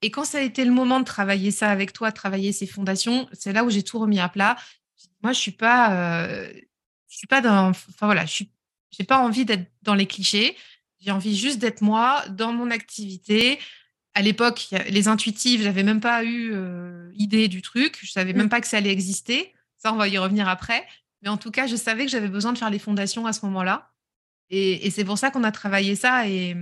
[0.00, 3.28] et quand ça a été le moment de travailler ça avec toi, travailler ces fondations,
[3.32, 4.56] c'est là où j'ai tout remis à plat.
[5.24, 5.90] Moi, je suis pas,
[7.08, 7.70] je suis pas dans.
[7.70, 8.50] Enfin voilà, je suis.
[8.90, 10.56] J'ai pas envie d'être dans les clichés.
[11.00, 13.58] J'ai envie juste d'être moi dans mon activité.
[14.14, 17.98] À l'époque, les intuitives, j'avais même pas eu euh, idée du truc.
[18.02, 18.48] Je savais même mmh.
[18.48, 19.54] pas que ça allait exister.
[19.76, 20.86] Ça, on va y revenir après.
[21.22, 23.44] Mais en tout cas, je savais que j'avais besoin de faire les fondations à ce
[23.46, 23.92] moment-là.
[24.50, 26.26] Et, c'est pour ça qu'on a travaillé ça.
[26.26, 26.56] Et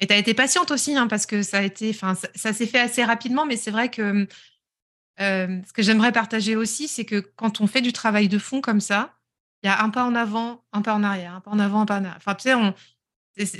[0.00, 2.80] tu as été patiente aussi, hein, parce que ça a été, enfin, ça, s'est fait
[2.80, 4.26] assez rapidement, mais c'est vrai que
[5.20, 8.60] euh, ce que j'aimerais partager aussi, c'est que quand on fait du travail de fond
[8.60, 9.19] comme ça,
[9.62, 11.82] il y a un pas en avant, un pas en arrière, un pas en avant,
[11.82, 12.16] un pas en arrière.
[12.16, 12.54] Enfin, tu sais,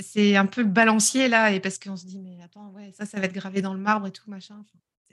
[0.01, 3.05] c'est un peu le balancier là, et parce qu'on se dit, mais attends, ouais, ça,
[3.05, 4.63] ça va être gravé dans le marbre et tout, machin.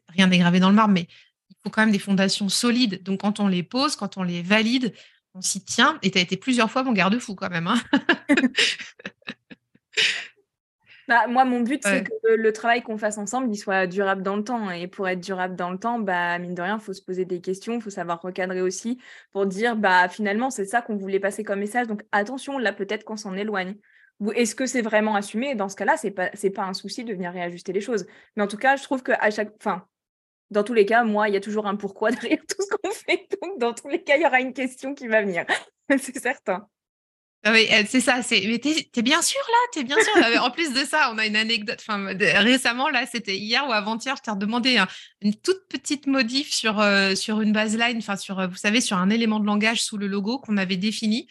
[0.08, 1.06] rien n'est gravé dans le marbre, mais
[1.50, 3.02] il faut quand même des fondations solides.
[3.02, 4.94] Donc, quand on les pose, quand on les valide,
[5.34, 5.98] on s'y tient.
[6.02, 7.66] Et tu as été plusieurs fois mon garde-fou quand même.
[7.66, 7.80] Hein
[11.08, 14.36] Bah, moi, mon but, c'est que le travail qu'on fasse ensemble, il soit durable dans
[14.36, 14.70] le temps.
[14.70, 17.24] Et pour être durable dans le temps, bah, mine de rien, il faut se poser
[17.24, 19.00] des questions, il faut savoir recadrer aussi
[19.32, 21.86] pour dire, bah, finalement, c'est ça qu'on voulait passer comme message.
[21.86, 23.76] Donc, attention, là, peut-être qu'on s'en éloigne.
[24.34, 25.54] Est-ce que c'est vraiment assumé?
[25.54, 28.06] Dans ce cas-là, c'est pas, c'est pas un souci de venir réajuster les choses.
[28.36, 29.54] Mais en tout cas, je trouve qu'à chaque.
[29.60, 29.86] Enfin,
[30.50, 32.90] dans tous les cas, moi, il y a toujours un pourquoi derrière tout ce qu'on
[32.90, 33.28] fait.
[33.40, 35.46] Donc, dans tous les cas, il y aura une question qui va venir.
[35.98, 36.68] c'est certain.
[37.44, 38.20] Ah oui, c'est ça.
[38.30, 40.12] Mais t'es, bien sûr là, t'es bien sûr.
[40.16, 41.82] Ah, en plus de ça, on a une anecdote.
[42.36, 44.82] Récemment là, c'était hier ou avant-hier, je t'ai redemandé
[45.20, 49.08] une toute petite modif sur euh, sur une baseline, enfin sur, vous savez, sur un
[49.10, 51.28] élément de langage sous le logo qu'on avait défini.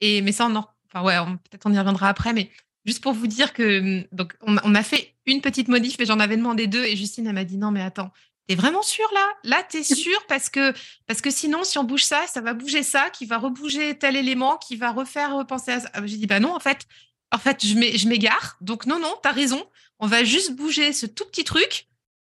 [0.00, 1.16] Et mais ça, on enfin ouais,
[1.50, 2.50] peut-être on y reviendra après, mais
[2.84, 6.20] juste pour vous dire que donc on, on a fait une petite modif, mais j'en
[6.20, 8.10] avais demandé deux et Justine elle m'a dit non mais attends,
[8.48, 9.26] T'es vraiment sûr là?
[9.44, 10.72] Là, t'es sûr parce que
[11.06, 14.16] parce que sinon, si on bouge ça, ça va bouger ça, qui va rebouger tel
[14.16, 15.90] élément, qui va refaire repenser à ça?
[15.92, 16.86] Ah, j'ai dit bah non, en fait,
[17.30, 18.56] en fait, je m'égare.
[18.62, 19.62] Donc non, non, t'as raison.
[19.98, 21.88] On va juste bouger ce tout petit truc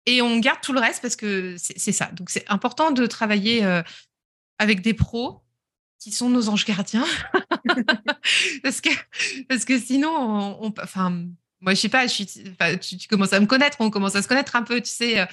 [0.06, 2.06] et on garde tout le reste parce que c'est ça.
[2.12, 3.82] Donc c'est important de travailler euh,
[4.58, 5.42] avec des pros
[5.98, 7.04] qui sont nos anges gardiens
[8.62, 8.88] parce que
[9.50, 11.26] parce que sinon, on, enfin
[11.60, 14.22] moi je sais pas, je suis, tu, tu, commences à me connaître, on commence à
[14.22, 15.26] se connaître un peu, tu sais.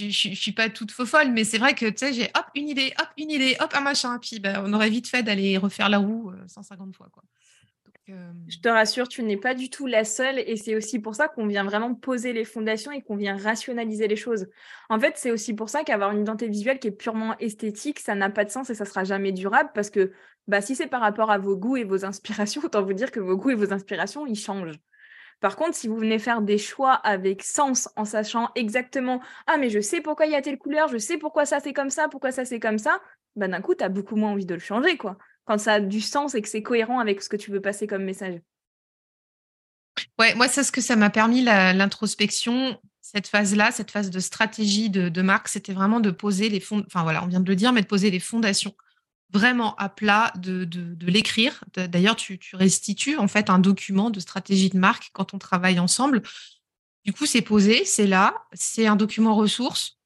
[0.00, 2.46] Euh, je, je, suis pas toute folle, mais c'est vrai que tu sais, j'ai hop
[2.54, 5.56] une idée, hop une idée, hop un machin, puis ben, on aurait vite fait d'aller
[5.58, 7.22] refaire la roue 150 euh, fois quoi.
[8.10, 11.14] Euh, je te rassure, tu n'es pas du tout la seule, et c'est aussi pour
[11.14, 14.48] ça qu'on vient vraiment poser les fondations et qu'on vient rationaliser les choses.
[14.88, 18.14] En fait, c'est aussi pour ça qu'avoir une identité visuelle qui est purement esthétique, ça
[18.14, 20.12] n'a pas de sens et ça sera jamais durable parce que
[20.48, 23.20] bah, si c'est par rapport à vos goûts et vos inspirations, autant vous dire que
[23.20, 24.78] vos goûts et vos inspirations, ils changent.
[25.40, 29.70] Par contre, si vous venez faire des choix avec sens en sachant exactement Ah, mais
[29.70, 32.08] je sais pourquoi il y a telle couleur, je sais pourquoi ça c'est comme ça,
[32.08, 33.00] pourquoi ça c'est comme ça,
[33.36, 35.16] bah, d'un coup, tu as beaucoup moins envie de le changer, quoi.
[35.44, 37.86] Quand ça a du sens et que c'est cohérent avec ce que tu veux passer
[37.86, 38.38] comme message.
[40.18, 44.90] Ouais, moi, c'est ce que ça m'a permis, l'introspection, cette phase-là, cette phase de stratégie
[44.90, 47.56] de, de marque, c'était vraiment de poser les fonds, enfin voilà, on vient de le
[47.56, 48.74] dire, mais de poser les fondations
[49.32, 50.68] vraiment à plat de,
[51.06, 51.64] l'écrire.
[51.74, 56.22] D'ailleurs, tu, restitues en fait un document de stratégie de marque quand on travaille ensemble.
[57.04, 59.98] Du coup, c'est posé, c'est là, c'est un document ressource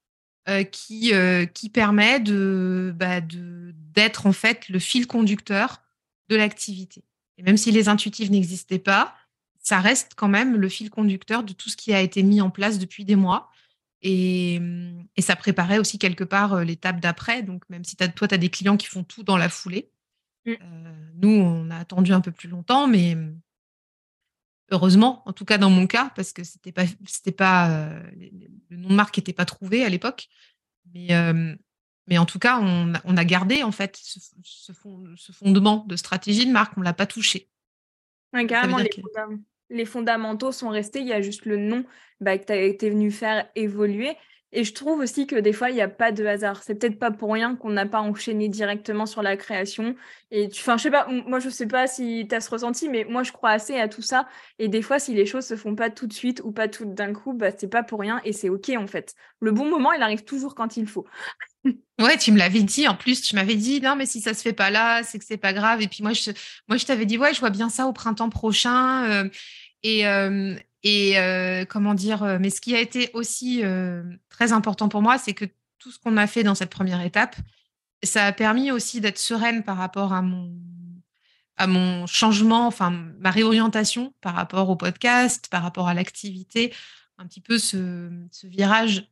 [0.48, 5.82] euh, qui, euh, qui permet bah, de, d'être en fait le fil conducteur
[6.28, 7.04] de l'activité.
[7.38, 9.14] Et même si les intuitives n'existaient pas,
[9.58, 12.50] ça reste quand même le fil conducteur de tout ce qui a été mis en
[12.50, 13.50] place depuis des mois.
[14.06, 14.60] Et,
[15.18, 17.42] ça préparait aussi quelque part euh, l'étape d'après.
[17.42, 19.90] Donc, même si toi, tu as des clients qui font tout dans la foulée,
[20.44, 20.50] mmh.
[20.50, 23.16] euh, nous, on a attendu un peu plus longtemps, mais
[24.70, 28.02] heureusement, en tout cas dans mon cas, parce que c'était pas, c'était pas, euh,
[28.68, 30.28] le nom de marque n'était pas trouvé à l'époque.
[30.92, 31.08] Mais,
[32.06, 34.72] mais en tout cas, on, a gardé en fait ce,
[35.32, 37.48] fondement de stratégie de marque, on ne l'a pas touché.
[38.46, 38.90] carrément, les
[39.84, 41.84] fondamentaux sont restés, il y a juste le nom
[42.20, 44.16] bah, que tu as été venu faire évoluer.
[44.56, 46.62] Et je trouve aussi que des fois, il n'y a pas de hasard.
[46.62, 49.96] C'est peut-être pas pour rien qu'on n'a pas enchaîné directement sur la création.
[50.30, 52.88] Et tu, enfin, je sais pas, moi, je sais pas si tu as ce ressenti,
[52.88, 54.28] mais moi, je crois assez à tout ça.
[54.60, 56.84] Et des fois, si les choses se font pas tout de suite ou pas tout
[56.84, 59.14] d'un coup, bah, c'est pas pour rien et c'est OK, en fait.
[59.40, 61.04] Le bon moment, il arrive toujours quand il faut.
[62.00, 62.88] Ouais, tu me l'avais dit.
[62.88, 65.24] En plus, tu m'avais dit non, mais si ça se fait pas là, c'est que
[65.24, 65.80] c'est pas grave.
[65.80, 69.04] Et puis moi, je, t'avais dit ouais, je vois bien ça au printemps prochain.
[69.04, 69.28] Euh,
[69.84, 73.62] et, euh, euh, comment dire, mais ce qui a été aussi
[74.28, 75.44] très important pour moi, c'est que
[75.78, 77.36] tout ce qu'on a fait dans cette première étape,
[78.02, 80.52] ça a permis aussi d'être sereine par rapport à mon
[81.56, 86.74] à mon changement, enfin ma réorientation par rapport au podcast, par rapport à l'activité,
[87.16, 88.10] un petit peu ce
[88.42, 89.08] virage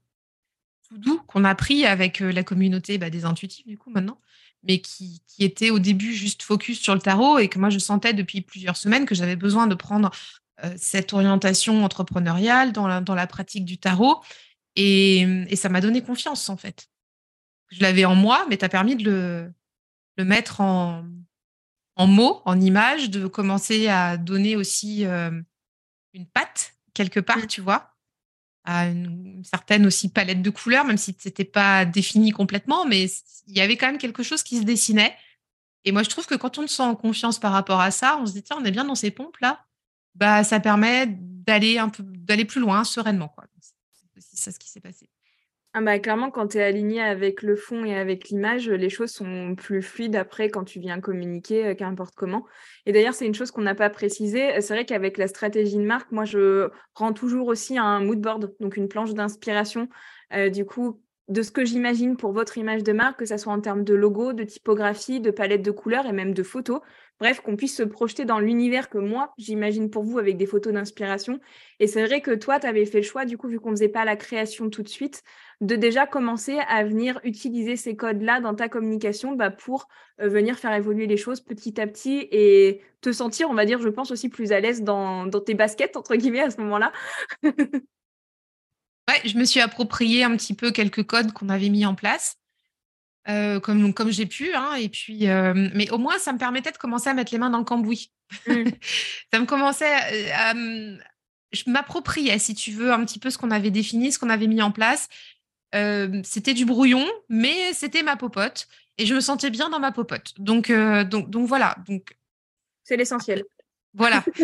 [0.99, 4.19] doux qu'on a pris avec euh, la communauté bah, des intuitifs, du coup, maintenant,
[4.63, 7.79] mais qui, qui, était au début juste focus sur le tarot et que moi, je
[7.79, 10.11] sentais depuis plusieurs semaines que j'avais besoin de prendre
[10.65, 14.23] euh, cette orientation entrepreneuriale dans la, dans la pratique du tarot.
[14.77, 16.89] Et, et ça m'a donné confiance, en fait.
[17.71, 19.53] Je l'avais en moi, mais tu as permis de le,
[20.17, 21.05] le mettre en,
[21.97, 25.31] en mots, en images, de commencer à donner aussi euh,
[26.13, 27.47] une patte quelque part, mmh.
[27.47, 27.92] tu vois
[28.65, 33.07] à une, certaine aussi palette de couleurs, même si c'était pas défini complètement, mais
[33.47, 35.17] il y avait quand même quelque chose qui se dessinait.
[35.85, 38.19] Et moi, je trouve que quand on se sent en confiance par rapport à ça,
[38.21, 39.65] on se dit tiens, on est bien dans ces pompes là,
[40.15, 43.45] bah ça permet d'aller un peu d'aller plus loin sereinement quoi.
[44.19, 45.09] C'est ça ce qui s'est passé.
[45.75, 49.11] Ah bah, clairement, quand tu es aligné avec le fond et avec l'image, les choses
[49.11, 52.45] sont plus fluides après quand tu viens communiquer, euh, qu'importe comment.
[52.85, 54.61] Et d'ailleurs, c'est une chose qu'on n'a pas précisé.
[54.61, 58.55] C'est vrai qu'avec la stratégie de marque, moi, je rends toujours aussi un mood board,
[58.61, 59.89] donc une planche d'inspiration.
[60.35, 61.01] Euh, du coup,
[61.33, 63.95] de ce que j'imagine pour votre image de marque, que ce soit en termes de
[63.95, 66.81] logo, de typographie, de palette de couleurs et même de photos.
[67.21, 70.75] Bref, qu'on puisse se projeter dans l'univers que moi, j'imagine pour vous avec des photos
[70.75, 71.41] d'inspiration.
[71.81, 73.77] Et c'est vrai que toi, tu avais fait le choix, du coup, vu qu'on ne
[73.77, 75.23] faisait pas la création tout de suite,
[75.63, 79.89] de déjà commencer à venir utiliser ces codes-là dans ta communication bah, pour
[80.21, 83.81] euh, venir faire évoluer les choses petit à petit et te sentir, on va dire,
[83.81, 86.93] je pense aussi plus à l'aise dans, dans tes baskets, entre guillemets, à ce moment-là.
[89.09, 92.37] ouais, je me suis approprié un petit peu quelques codes qu'on avait mis en place.
[93.29, 94.53] Euh, comme, comme j'ai pu.
[94.55, 97.39] Hein, et puis, euh, mais au moins, ça me permettait de commencer à mettre les
[97.39, 98.13] mains dans le cambouis.
[98.47, 98.65] Mmh.
[99.33, 99.95] ça me commençait
[100.33, 104.31] à, je m'appropriais, si tu veux, un petit peu ce qu'on avait défini, ce qu'on
[104.31, 105.09] avait mis en place.
[105.75, 108.67] Euh, c'était du brouillon, mais c'était ma popote.
[108.99, 110.35] Et je me sentais bien dans ma popote.
[110.39, 111.77] Donc, donc, donc voilà.
[111.87, 112.17] Donc,
[112.85, 113.45] c'est l'essentiel.
[113.95, 114.25] Voilà.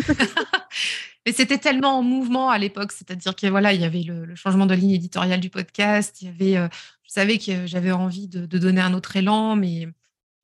[1.28, 4.64] Mais c'était tellement en mouvement à l'époque, c'est-à-dire qu'il voilà, il y avait le, changement
[4.64, 6.68] de ligne éditoriale du podcast, il y avait, euh,
[7.02, 9.88] je savais que j'avais envie de, donner un autre élan, mais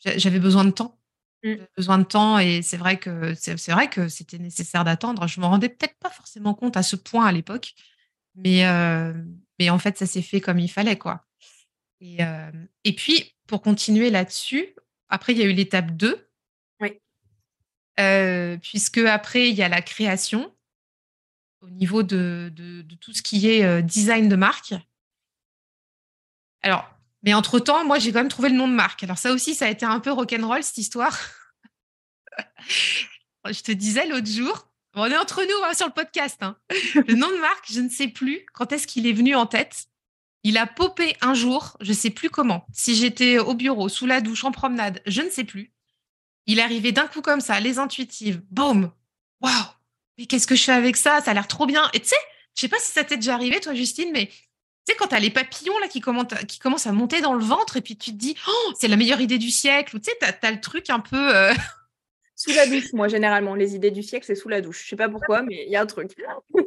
[0.04, 1.00] j'avais besoin de temps,
[1.42, 1.54] mmh.
[1.74, 5.26] besoin de temps, et c'est vrai que c'est vrai que c'était nécessaire d'attendre.
[5.26, 7.72] Je me rendais peut-être pas forcément compte à ce point à l'époque,
[8.34, 9.14] mais euh,
[9.58, 11.24] mais en fait ça s'est fait comme il fallait quoi.
[12.02, 12.52] Et, euh,
[12.84, 14.66] et puis pour continuer là-dessus,
[15.08, 16.28] après il y a eu l'étape 2
[18.00, 20.52] euh, puisque après, il y a la création
[21.64, 22.52] au niveau de,
[23.00, 24.74] tout ce qui est euh, design de marque.
[26.62, 26.88] Alors,
[27.22, 29.02] mais entre-temps, moi, j'ai quand même trouvé le nom de marque.
[29.02, 31.18] Alors ça aussi, ça a été un peu rock'n'roll, cette histoire.
[33.46, 36.36] je te disais l'autre jour, on est entre nous hein, sur le podcast.
[36.42, 36.56] Hein.
[36.94, 39.86] Le nom de marque, je ne sais plus quand est-ce qu'il est venu en tête.
[40.42, 42.66] Il a popé un jour, je ne sais plus comment.
[42.74, 45.72] Si j'étais au bureau, sous la douche, en promenade, je ne sais plus.
[46.44, 48.92] Il arrivé d'un coup comme ça, les intuitives, boum,
[49.40, 49.64] waouh,
[50.18, 51.20] mais qu'est-ce que je fais avec ça?
[51.20, 51.88] Ça a l'air trop bien.
[51.92, 52.16] Et tu sais,
[52.54, 54.34] je sais pas si ça t'est déjà arrivé, toi, Justine, mais tu
[54.88, 56.02] sais, quand tu as les papillons là qui,
[56.48, 58.96] qui commencent à monter dans le ventre et puis tu te dis, oh, c'est la
[58.96, 61.34] meilleure idée du siècle, ou tu sais, tu as, le truc un peu.
[61.34, 61.52] Euh,
[62.36, 64.82] sous la douche, moi, généralement, les idées du siècle, c'est sous la douche.
[64.84, 66.14] Je sais pas pourquoi, mais il y a un truc.
[66.54, 66.62] ouais,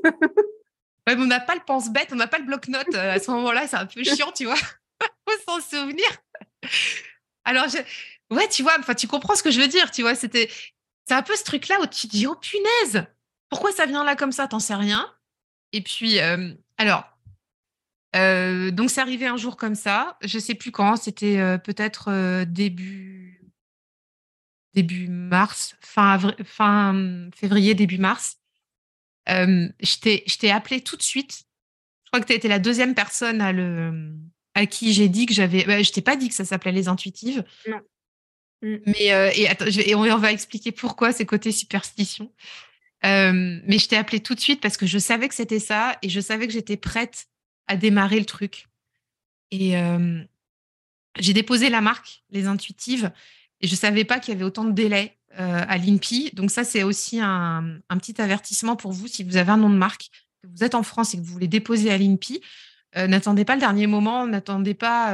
[1.08, 2.96] mais on n'a pas le pense-bête, on n'a pas le bloc-notes.
[2.96, 4.56] Euh, à ce moment-là, c'est un peu chiant, tu vois.
[5.28, 6.08] Faut s'en souvenir.
[7.46, 7.78] Alors, je,
[8.30, 10.16] Ouais, tu vois, enfin, tu comprends ce que je veux dire, tu vois.
[10.16, 10.50] C'était,
[11.08, 13.06] c'est un peu ce truc-là où tu te dis, oh punaise,
[13.50, 15.12] pourquoi ça vient là comme ça, t'en sais rien.
[15.74, 17.06] Et puis, euh, alors,
[18.16, 22.44] euh, donc c'est arrivé un jour comme ça, je sais plus quand, c'était euh, peut-être
[22.46, 23.42] début
[24.74, 28.38] début mars, fin, fin février, début mars.
[29.28, 31.44] je t'ai appelé tout de suite.
[32.06, 34.14] Je crois que tu as été la deuxième personne à le
[34.54, 35.66] à qui j'ai dit que j'avais.
[35.66, 37.44] Bah, je t'ai pas dit que ça s'appelait les intuitives.
[37.68, 37.82] Non.
[38.62, 38.76] Mmh.
[38.86, 39.06] Mais
[39.36, 42.32] et, attends, et on, va expliquer pourquoi c'est côté superstition.
[43.06, 45.98] Euh, mais je t'ai appelé tout de suite parce que je savais que c'était ça
[46.02, 47.28] et je savais que j'étais prête
[47.68, 48.68] à démarrer le truc.
[49.52, 50.24] Et euh,
[51.20, 53.12] j'ai déposé la marque, les intuitives,
[53.62, 56.32] et je savais pas qu'il y avait autant de délais à l'INPI.
[56.34, 59.76] Donc ça, c'est aussi un, petit avertissement pour vous si vous avez un nom de
[59.76, 60.10] marque,
[60.42, 62.42] que vous êtes en France et que vous voulez déposer à l'INPI.
[62.96, 65.14] n'attendez pas le dernier moment, n'attendez pas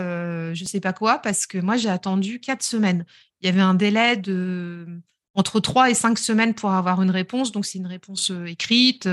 [0.54, 3.06] je ne sais pas quoi, parce que moi, j'ai attendu quatre semaines.
[3.42, 5.02] Il y avait un délai de
[5.36, 7.52] entre trois et cinq semaines pour avoir une réponse.
[7.52, 9.08] Donc, c'est une réponse écrite,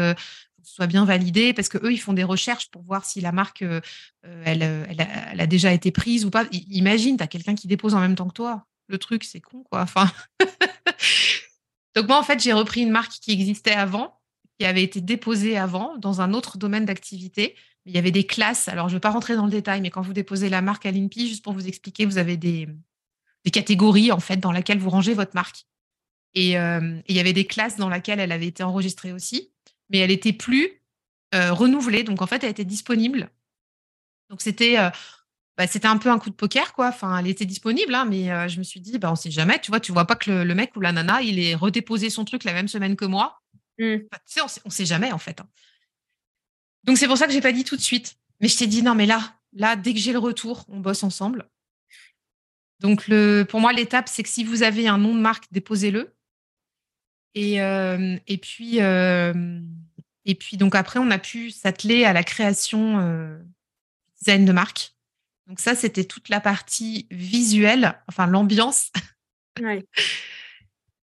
[0.62, 3.62] soit bien validé parce que eux ils font des recherches pour voir si la marque
[3.62, 3.80] euh,
[4.26, 6.44] euh, elle, elle, a, déjà été prise ou pas.
[6.52, 8.66] Imagine, tu as quelqu'un qui dépose en même temps que toi.
[8.88, 9.82] Le truc, c'est con quoi.
[9.82, 10.10] Enfin.
[11.96, 14.20] Donc moi en fait, j'ai repris une marque qui existait avant,
[14.58, 17.56] qui avait été déposée avant dans un autre domaine d'activité.
[17.86, 18.68] Il y avait des classes.
[18.68, 20.86] Alors je ne vais pas rentrer dans le détail, mais quand vous déposez la marque
[20.86, 22.68] à l'INPI, juste pour vous expliquer, vous avez des,
[23.44, 25.66] des catégories en fait dans lesquelles vous rangez votre marque.
[26.34, 29.50] Et, euh, et il y avait des classes dans lesquelles elle avait été enregistrée aussi
[29.90, 30.80] mais elle était plus
[31.34, 32.04] euh, renouvelée.
[32.04, 33.28] Donc en fait, elle était disponible.
[34.30, 34.90] Donc c'était euh,
[35.58, 36.88] bah, c'était un peu un coup de poker, quoi.
[36.88, 39.60] Enfin, elle était disponible, hein, mais euh, je me suis dit, bah, on sait jamais.
[39.60, 42.24] Tu vois, tu vois pas que le, mec ou la nana, il est redéposé son
[42.24, 43.40] truc la même semaine que moi.
[43.78, 43.96] Mmh.
[43.96, 45.40] tu sais, on sait, sait jamais en fait.
[45.40, 45.48] Hein.
[46.84, 48.16] Donc c'est pour ça que j'ai pas dit tout de suite.
[48.40, 51.02] Mais je t'ai dit non, mais là, là, dès que j'ai le retour, on bosse
[51.02, 51.48] ensemble.
[52.78, 56.14] Donc le, pour moi, l'étape, c'est que si vous avez un nom de marque, déposez-le.
[57.34, 63.40] Et, et puis, et puis donc après, on a pu s'atteler à la création
[64.20, 64.94] design de marque.
[65.46, 68.90] Donc ça, c'était toute la partie visuelle, enfin l'ambiance.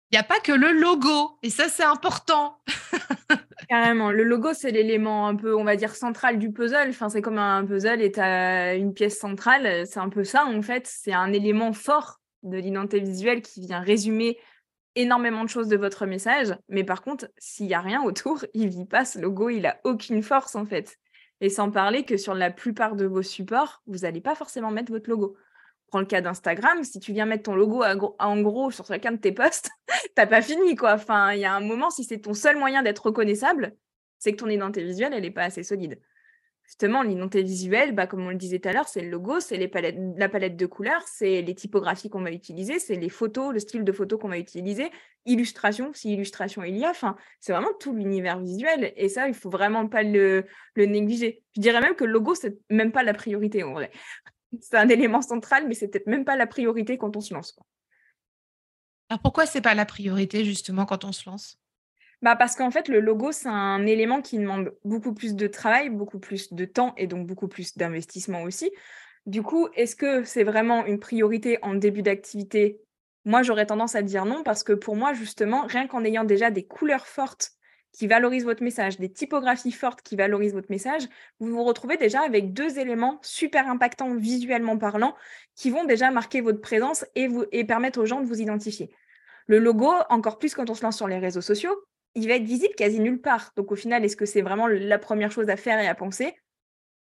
[0.10, 2.62] Il n'y a pas que le logo, et ça, c'est important.
[3.70, 4.10] Carrément.
[4.12, 6.88] Le logo, c'est l'élément un peu, on va dire, central du puzzle.
[6.90, 9.86] Enfin, c'est comme un puzzle et tu as une pièce centrale.
[9.86, 10.88] C'est un peu ça, en fait.
[10.88, 14.38] C'est un élément fort de l'identité visuelle qui vient résumer
[14.98, 18.68] énormément de choses de votre message, mais par contre, s'il n'y a rien autour, il
[18.70, 20.98] vit pas ce logo, il a aucune force en fait.
[21.40, 24.92] Et sans parler que sur la plupart de vos supports, vous n'allez pas forcément mettre
[24.92, 25.38] votre logo.
[25.88, 27.84] Prends le cas d'Instagram, si tu viens mettre ton logo
[28.20, 29.70] en gros sur chacun de tes posts,
[30.16, 30.94] t'as pas fini quoi.
[30.94, 33.76] Enfin, il y a un moment, si c'est ton seul moyen d'être reconnaissable,
[34.18, 36.00] c'est que ton identité visuelle, elle n'est pas assez solide
[36.68, 39.58] justement, l'identité visuelle, bah, comme on le disait tout à l'heure, c'est le logo, c'est
[39.58, 43.84] la palette de couleurs, c'est les typographies qu'on va utiliser, c'est les photos, le style
[43.84, 44.92] de photo qu'on va utiliser,
[45.26, 46.92] illustration, si illustration il y a,
[47.40, 48.94] c'est vraiment tout l'univers visuel.
[48.98, 51.42] Et ça, il faut vraiment pas le, négliger.
[51.56, 53.92] Je dirais même que le logo, c'est même pas la priorité en vrai.
[54.62, 57.54] C'est un élément central, mais c'est peut-être même pas la priorité quand on se lance.
[59.10, 61.60] Alors pourquoi c'est pas la priorité justement quand on se lance?
[62.22, 65.90] Bah parce qu'en fait, le logo, c'est un élément qui demande beaucoup plus de travail,
[65.90, 68.72] beaucoup plus de temps et donc beaucoup plus d'investissement aussi.
[69.28, 72.80] Du coup, est-ce que c'est vraiment une priorité en début d'activité?
[73.26, 76.50] Moi, j'aurais tendance à dire non parce que pour moi, justement, rien qu'en ayant déjà
[76.50, 77.52] des couleurs fortes
[77.92, 81.04] qui valorisent votre message, des typographies fortes qui valorisent votre message,
[81.40, 85.16] vous vous retrouvez déjà avec deux éléments super impactants visuellement parlant
[85.56, 88.92] qui vont déjà marquer votre présence et, vous, et permettre aux gens de vous identifier.
[89.48, 91.76] Le logo, encore plus quand on se lance sur les réseaux sociaux,
[92.18, 93.52] il va être visible quasi nulle part.
[93.56, 96.36] Donc au final, est-ce que c'est vraiment la première chose à faire et à penser?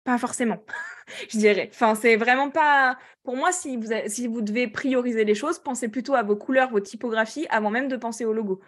[0.05, 0.65] Pas forcément,
[1.31, 1.71] je dirais.
[1.73, 2.99] Enfin, c'est vraiment pas.
[3.23, 6.71] Pour moi, si vous, si vous devez prioriser les choses, pensez plutôt à vos couleurs,
[6.71, 8.61] vos typographies, avant même de penser au logo.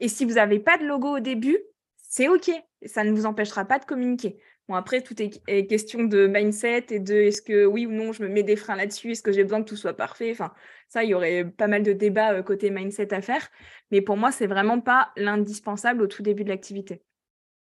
[0.00, 1.58] Et si vous n'avez pas de logo au début,
[1.96, 2.50] c'est OK.
[2.84, 4.38] Ça ne vous empêchera pas de communiquer.
[4.76, 8.28] Après, tout est, question de mindset et de est-ce que oui ou non, je me
[8.28, 10.30] mets des freins là-dessus, est-ce que j'ai besoin que tout soit parfait?
[10.30, 10.52] Enfin,
[10.88, 13.48] ça, il y aurait pas mal de débats euh, côté mindset à faire.
[13.90, 17.02] Mais pour moi, c'est vraiment pas l'indispensable au tout début de l'activité.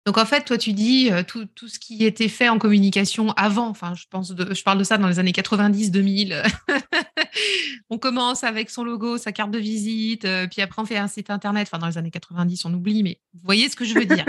[0.06, 3.32] Donc en fait, toi, tu dis euh, tout, tout, ce qui était fait en communication
[3.32, 3.68] avant.
[3.68, 6.44] Enfin, je pense, je parle de ça dans les années 90-2000.
[7.90, 11.08] on commence avec son logo, sa carte de visite, euh, puis après on fait un
[11.08, 11.68] site internet.
[11.70, 14.26] Enfin, dans les années 90, on oublie, mais vous voyez ce que je veux dire.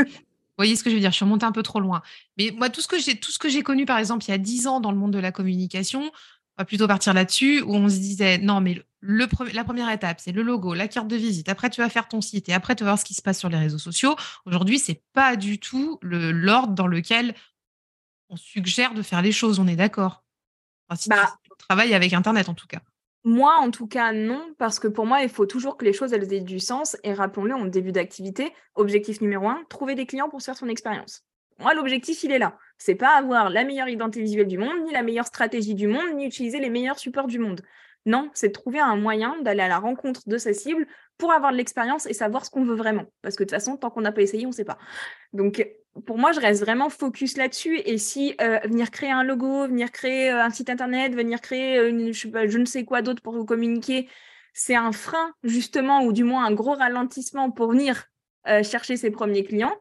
[0.60, 2.02] Vous voyez ce que je veux dire Je suis remontée un peu trop loin.
[2.36, 4.34] Mais moi, tout ce que j'ai, tout ce que j'ai connu, par exemple, il y
[4.34, 6.12] a dix ans dans le monde de la communication, on
[6.58, 10.32] va plutôt partir là-dessus, où on se disait, non, mais le, la première étape, c'est
[10.32, 11.48] le logo, la carte de visite.
[11.48, 13.38] Après, tu vas faire ton site et après, tu vas voir ce qui se passe
[13.38, 14.16] sur les réseaux sociaux.
[14.44, 17.34] Aujourd'hui, c'est pas du tout le, l'ordre dans lequel
[18.28, 19.60] on suggère de faire les choses.
[19.60, 20.24] On est d'accord?
[20.90, 21.38] Enfin, si bah,
[21.70, 22.82] tu avec Internet, en tout cas.
[23.22, 26.14] Moi, en tout cas, non, parce que pour moi, il faut toujours que les choses
[26.14, 26.96] aient du sens.
[27.04, 31.24] Et rappelons-le, en début d'activité, objectif numéro un, trouver des clients pour faire son expérience.
[31.58, 32.56] Moi, l'objectif, il est là.
[32.78, 36.14] C'est pas avoir la meilleure identité visuelle du monde, ni la meilleure stratégie du monde,
[36.14, 37.60] ni utiliser les meilleurs supports du monde.
[38.06, 40.86] Non, c'est trouver un moyen d'aller à la rencontre de sa cible
[41.18, 43.04] pour avoir de l'expérience et savoir ce qu'on veut vraiment.
[43.20, 44.78] Parce que de toute façon, tant qu'on n'a pas essayé, on ne sait pas.
[45.34, 45.62] Donc,
[46.06, 47.78] pour moi, je reste vraiment focus là-dessus.
[47.84, 51.78] Et si euh, venir créer un logo, venir créer euh, un site internet, venir créer
[51.78, 54.08] euh, je, ne sais quoi d'autre pour vous communiquer,
[54.52, 58.06] c'est un frein, justement, ou du moins un gros ralentissement pour venir
[58.62, 59.74] chercher ses premiers clients,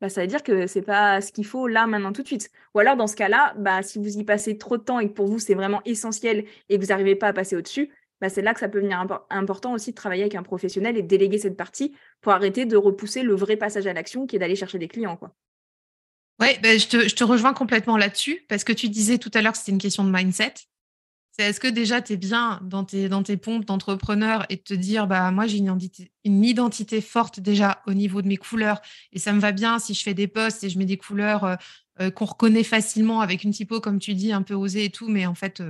[0.00, 2.50] bah, ça veut dire que c'est pas ce qu'il faut là, maintenant, tout de suite.
[2.74, 5.12] Ou alors, dans ce cas-là, bah, si vous y passez trop de temps et que
[5.14, 7.90] pour vous, c'est vraiment essentiel et que vous n'arrivez pas à passer au-dessus,
[8.20, 11.02] bah, c'est là que ça peut venir important aussi de travailler avec un professionnel et
[11.02, 14.38] de déléguer cette partie pour arrêter de repousser le vrai passage à l'action qui est
[14.38, 15.16] d'aller chercher des clients.
[15.16, 15.34] Quoi.
[16.40, 19.58] Oui, ben, je, te, rejoins complètement là-dessus parce que tu disais tout à l'heure que
[19.58, 20.54] c'était une question de mindset.
[21.30, 24.60] C'est est-ce que déjà tu es bien dans tes, dans tes pompes d'entrepreneur et de
[24.60, 29.18] te dire, bah, moi j'ai une identité, forte déjà au niveau de mes couleurs et
[29.18, 31.56] ça me va bien si je fais des posts et je mets des couleurs euh,
[32.00, 35.08] euh, qu'on reconnaît facilement avec une typo, comme tu dis, un peu osée et tout,
[35.08, 35.62] mais en fait,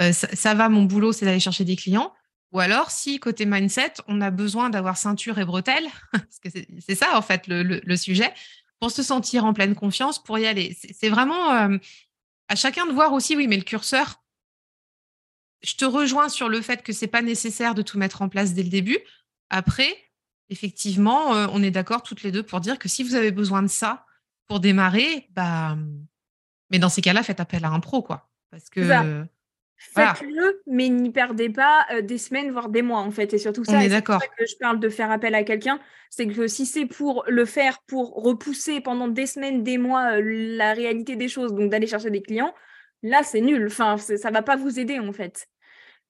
[0.00, 2.12] euh, ça, va, mon boulot, c'est d'aller chercher des clients.
[2.52, 6.48] Ou alors, si côté mindset, on a besoin d'avoir ceinture et bretelles, parce que
[6.80, 8.32] c'est ça en fait le, sujet,
[8.80, 10.76] pour se sentir en pleine confiance, pour y aller.
[10.92, 11.78] C'est vraiment
[12.48, 14.22] à chacun de voir aussi, oui, mais le curseur,
[15.62, 18.54] je te rejoins sur le fait que c'est pas nécessaire de tout mettre en place
[18.54, 18.98] dès le début.
[19.50, 19.96] Après,
[20.48, 23.62] effectivement, euh, on est d'accord toutes les deux pour dire que si vous avez besoin
[23.62, 24.06] de ça
[24.46, 25.76] pour démarrer, bah,
[26.70, 28.30] mais dans ces cas-là, faites appel à un pro, quoi.
[28.50, 29.26] Parce que
[29.78, 33.34] Faites-le, mais n'y perdez pas euh, des semaines, voire des mois, en fait.
[33.34, 34.20] Et surtout ça, On est d'accord.
[34.38, 37.80] que je parle de faire appel à quelqu'un, c'est que si c'est pour le faire,
[37.86, 40.22] pour repousser pendant des semaines, des mois, euh,
[40.56, 42.54] la réalité des choses, donc d'aller chercher des clients,
[43.02, 43.66] là, c'est nul.
[43.66, 45.46] Enfin, ça va pas vous aider, en fait.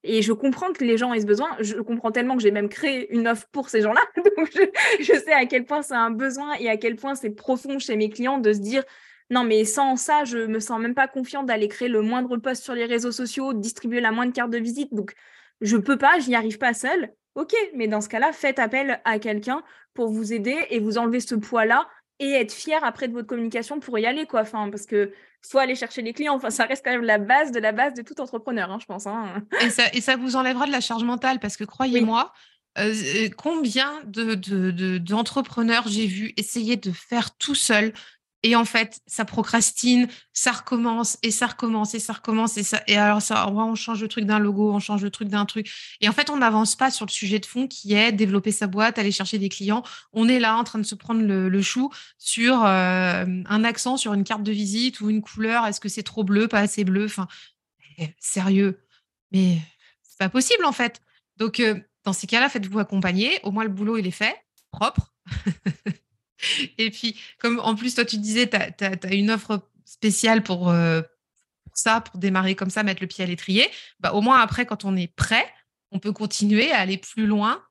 [0.05, 1.49] Et je comprends que les gens aient ce besoin.
[1.59, 4.03] Je comprends tellement que j'ai même créé une offre pour ces gens-là.
[4.37, 4.63] Donc, je,
[5.01, 7.97] je, sais à quel point c'est un besoin et à quel point c'est profond chez
[7.97, 8.85] mes clients de se dire
[9.31, 12.63] non, mais sans ça, je me sens même pas confiante d'aller créer le moindre post
[12.63, 14.95] sur les réseaux sociaux, distribuer la moindre carte de visite.
[14.95, 15.15] Donc,
[15.61, 17.13] je peux pas, je n'y arrive pas seule.
[17.35, 19.63] Ok, mais dans ce cas-là, faites appel à quelqu'un
[19.95, 23.79] pour vous aider et vous enlever ce poids-là et être fier après de votre communication
[23.81, 24.41] pour y aller, quoi.
[24.43, 25.13] Enfin, parce que
[25.43, 26.35] faut aller chercher les clients.
[26.35, 28.87] Enfin, ça reste quand même la base de la base de tout entrepreneur, hein, je
[28.87, 29.07] pense.
[29.07, 29.43] Hein.
[29.61, 32.33] Et, ça, et ça vous enlèvera de la charge mentale parce que croyez-moi,
[32.79, 32.85] oui.
[32.85, 37.93] euh, combien d'entrepreneurs de, de, j'ai vu essayer de faire tout seul
[38.47, 42.81] et en fait, ça procrastine, ça recommence et ça recommence et ça recommence et ça.
[42.87, 45.69] Et alors, ça, on change le truc d'un logo, on change le truc d'un truc.
[46.01, 48.69] Et en fait, on n'avance pas sur le sujet de fond qui est développer sa
[48.69, 49.83] boîte, aller chercher des clients.
[50.13, 54.15] On est là en train de se prendre le, chou sur euh, un accent sur
[54.15, 55.67] une carte de visite ou une couleur.
[55.67, 57.07] Est-ce que c'est trop bleu, pas assez bleu?
[57.07, 57.27] Enfin,
[57.99, 58.79] eh, sérieux.
[59.33, 59.59] Mais
[60.05, 61.03] c'est pas possible en fait.
[61.37, 63.41] Donc, euh, dans ces cas-là, faites-vous accompagner.
[63.43, 64.37] Au moins, le boulot, il est fait,
[64.71, 65.13] propre.
[66.79, 71.03] Et puis, comme en plus, toi, tu disais, tu as, une offre spéciale pour, euh,
[71.65, 73.69] pour, ça, pour démarrer comme ça, mettre le pied à l'étrier.
[74.01, 75.47] Bah, au moins, après, quand on est prêt,
[75.91, 77.63] on peut continuer à aller plus loin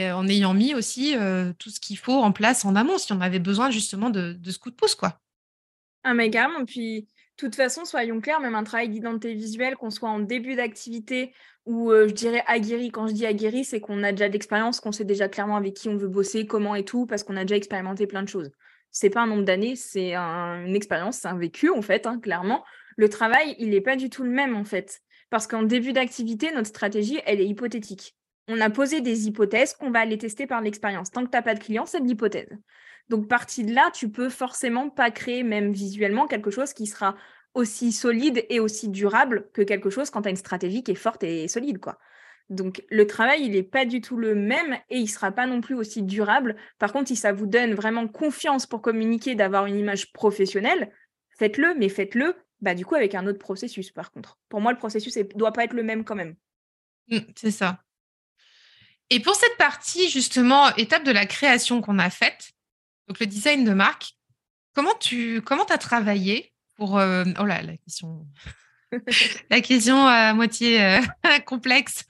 [0.00, 3.12] euh, en ayant mis aussi euh, tout ce qu'il faut en place en amont, si
[3.12, 4.94] on avait besoin justement de, ce coup de pouce.
[4.94, 5.20] Quoi.
[6.02, 6.64] Ah, mais carrément.
[6.64, 7.08] Puis,
[7.46, 11.32] toute façon, soyons clairs, même un travail d'identité visuelle, qu'on soit en début d'activité
[11.66, 12.90] ou euh, je dirais aguerri.
[12.90, 15.74] Quand je dis aguerri, c'est qu'on a déjà de l'expérience, qu'on sait déjà clairement avec
[15.74, 18.50] qui on veut bosser, comment et tout, parce qu'on a déjà expérimenté plein de choses.
[18.90, 22.18] C'est pas un nombre d'années, c'est un, une expérience, c'est un vécu en fait, hein,
[22.20, 22.64] clairement.
[22.96, 26.52] Le travail, il n'est pas du tout le même en fait, parce qu'en début d'activité,
[26.52, 28.16] notre stratégie, elle est hypothétique.
[28.48, 31.10] On a posé des hypothèses qu'on va aller tester par l'expérience.
[31.10, 32.50] Tant que tu n'as pas de client, c'est de l'hypothèse.
[33.08, 37.16] Donc, partie de là, tu peux forcément pas créer, même visuellement, quelque chose qui sera
[37.54, 40.96] aussi solide et aussi durable que quelque chose quand tu as une stratégie qui est
[40.96, 41.98] forte et solide, quoi.
[42.48, 45.46] Donc, le travail, il n'est pas du tout le même et il ne sera pas
[45.46, 46.56] non plus aussi durable.
[46.78, 50.92] Par contre, si ça vous donne vraiment confiance pour communiquer, d'avoir une image professionnelle,
[51.30, 54.38] faites-le, mais faites-le bah, du coup avec un autre processus, par contre.
[54.48, 56.36] Pour moi, le processus ne doit pas être le même quand même.
[57.08, 57.82] Mmh, c'est ça.
[59.12, 62.52] Et pour cette partie, justement, étape de la création qu'on a faite,
[63.08, 64.14] donc le design de marque,
[64.72, 66.98] comment tu comment as travaillé pour...
[66.98, 68.26] Euh, oh là, la question...
[69.50, 71.00] la question à moitié euh,
[71.44, 72.04] complexe.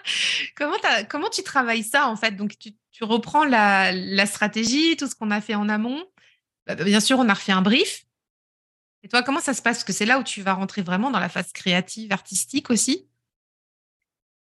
[0.56, 0.76] comment,
[1.08, 2.36] comment tu travailles ça, en fait?
[2.36, 6.04] Donc, tu, tu reprends la, la, stratégie, tout ce qu'on a fait en amont.
[6.68, 8.06] Bah, bien sûr, on a refait un brief.
[9.02, 9.78] Et toi, comment ça se passe?
[9.78, 13.08] Parce que c'est là où tu vas rentrer vraiment dans la phase créative, artistique aussi.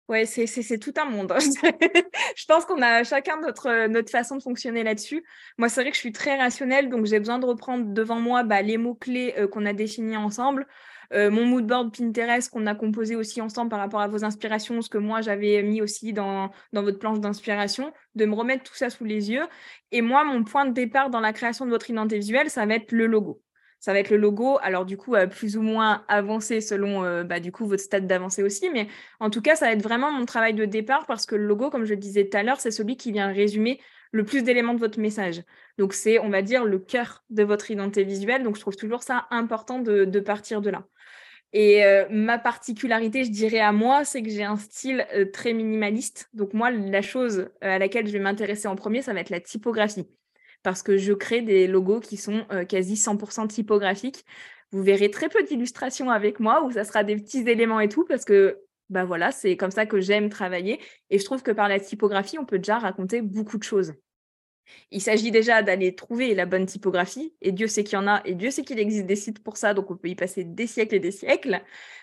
[0.08, 1.32] Ouais, c'est tout un monde.
[1.32, 1.38] Hein,
[2.36, 5.24] je pense qu'on a chacun notre, notre façon de fonctionner là-dessus.
[5.58, 8.42] Moi, c'est vrai que je suis très rationnelle, donc j'ai besoin de reprendre devant moi
[8.42, 10.66] bah, les mots-clés euh, qu'on a définis ensemble.
[11.12, 14.80] Euh, mon mood board Pinterest qu'on a composé aussi ensemble par rapport à vos inspirations,
[14.80, 18.74] ce que moi j'avais mis aussi dans, dans votre planche d'inspiration, de me remettre tout
[18.74, 19.46] ça sous les yeux.
[19.92, 22.74] Et moi, mon point de départ dans la création de votre identité visuelle, ça va
[22.74, 23.42] être le logo
[23.82, 24.58] ça va être le logo.
[24.62, 28.06] Alors du coup, euh, plus ou moins avancé selon euh, bah, du coup votre stade
[28.06, 28.70] d'avancée aussi.
[28.70, 28.86] Mais
[29.18, 31.68] en tout cas, ça va être vraiment mon travail de départ parce que le logo,
[31.68, 33.80] comme je le disais tout à l'heure, c'est celui qui vient résumer
[34.12, 35.42] le plus d'éléments de votre message.
[35.78, 38.44] Donc c'est, on va dire, le cœur de votre identité visuelle.
[38.44, 40.84] Donc je trouve toujours ça important de, partir de là.
[41.52, 46.30] Et euh, ma particularité, je dirais à moi, c'est que j'ai un style très minimaliste.
[46.34, 49.40] Donc moi, la chose à laquelle je vais m'intéresser en premier, ça va être la
[49.40, 50.06] typographie
[50.62, 54.24] parce que je crée des logos qui sont euh, quasi 100% typographiques.
[54.70, 58.04] Vous verrez très peu d'illustrations avec moi où ça sera des petits éléments et tout
[58.04, 58.58] parce que
[58.90, 60.80] bah voilà, c'est comme ça que j'aime travailler.
[61.10, 63.94] Et je trouve que par la typographie, on peut déjà raconter beaucoup de choses.
[64.90, 68.22] Il s'agit déjà d'aller trouver la bonne typographie, et Dieu sait qu'il y en a,
[68.24, 70.66] et Dieu sait qu'il existe des sites pour ça, donc on peut y passer des
[70.66, 71.62] siècles et des siècles,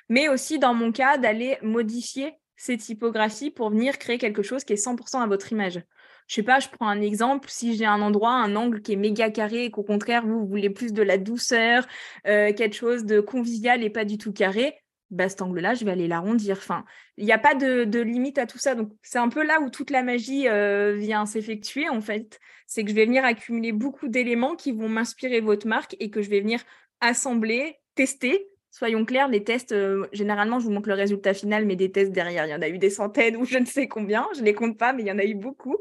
[0.10, 4.74] mais aussi dans mon cas, d'aller modifier ces typographies pour venir créer quelque chose qui
[4.74, 5.82] est 100% à votre image.
[6.30, 8.96] Je sais pas, je prends un exemple, si j'ai un endroit, un angle qui est
[8.96, 11.88] méga carré et qu'au contraire, vous, voulez plus de la douceur,
[12.28, 14.76] euh, quelque chose de convivial et pas du tout carré,
[15.10, 16.58] bah, cet angle-là, je vais aller l'arrondir.
[16.58, 16.86] Enfin,
[17.18, 18.76] il n'y a pas de, limite à tout ça.
[18.76, 22.40] Donc, c'est un peu là où toute la magie euh, vient s'effectuer, en fait.
[22.68, 26.22] C'est que je vais venir accumuler beaucoup d'éléments qui vont m'inspirer votre marque et que
[26.22, 26.64] je vais venir
[27.02, 28.49] assembler, tester.
[28.72, 32.12] Soyons clairs, les tests, euh, généralement, je vous montre le résultat final, mais des tests
[32.12, 34.28] derrière, il y en a eu des centaines ou je ne sais combien.
[34.36, 35.78] Je ne les compte pas, mais il y en a eu beaucoup.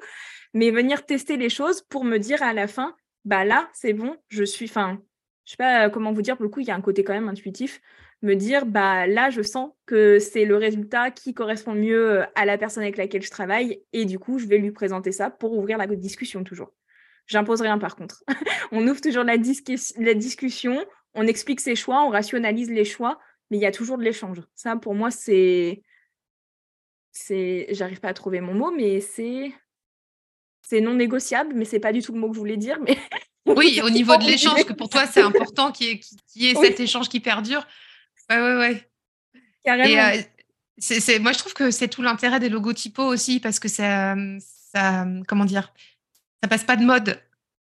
[0.54, 4.16] Mais venir tester les choses pour me dire à la fin, bah là, c'est bon,
[4.28, 4.98] je suis, enfin,
[5.44, 7.12] je sais pas comment vous dire, pour le coup, il y a un côté quand
[7.12, 7.80] même intuitif
[8.22, 12.44] me dire bah là je sens que c'est le résultat qui correspond mieux euh, à
[12.44, 15.56] la personne avec laquelle je travaille et du coup je vais lui présenter ça pour
[15.56, 16.72] ouvrir la discussion toujours.
[17.26, 18.24] J'impose rien par contre.
[18.72, 20.84] on ouvre toujours la discussion,
[21.14, 23.18] on explique ses choix, on rationalise les choix,
[23.50, 24.40] mais il y a toujours de l'échange.
[24.54, 25.82] Ça pour moi c'est
[27.12, 29.52] c'est j'arrive pas à trouver mon mot mais c'est
[30.62, 32.96] c'est non négociable mais c'est pas du tout le mot que je voulais dire mais
[33.56, 36.00] oui, au niveau de l'échange, que pour toi, c'est important qu'il
[36.36, 37.66] y ait, cet échange qui perdure.
[38.30, 38.90] Ouais, ouais, ouais.
[39.64, 40.16] Carrément.
[40.16, 40.20] Euh,
[40.78, 44.14] c'est, moi, je trouve que c'est tout l'intérêt des logotypos aussi parce que ça,
[44.72, 45.72] ça, comment dire,
[46.42, 47.20] ça passe pas de mode.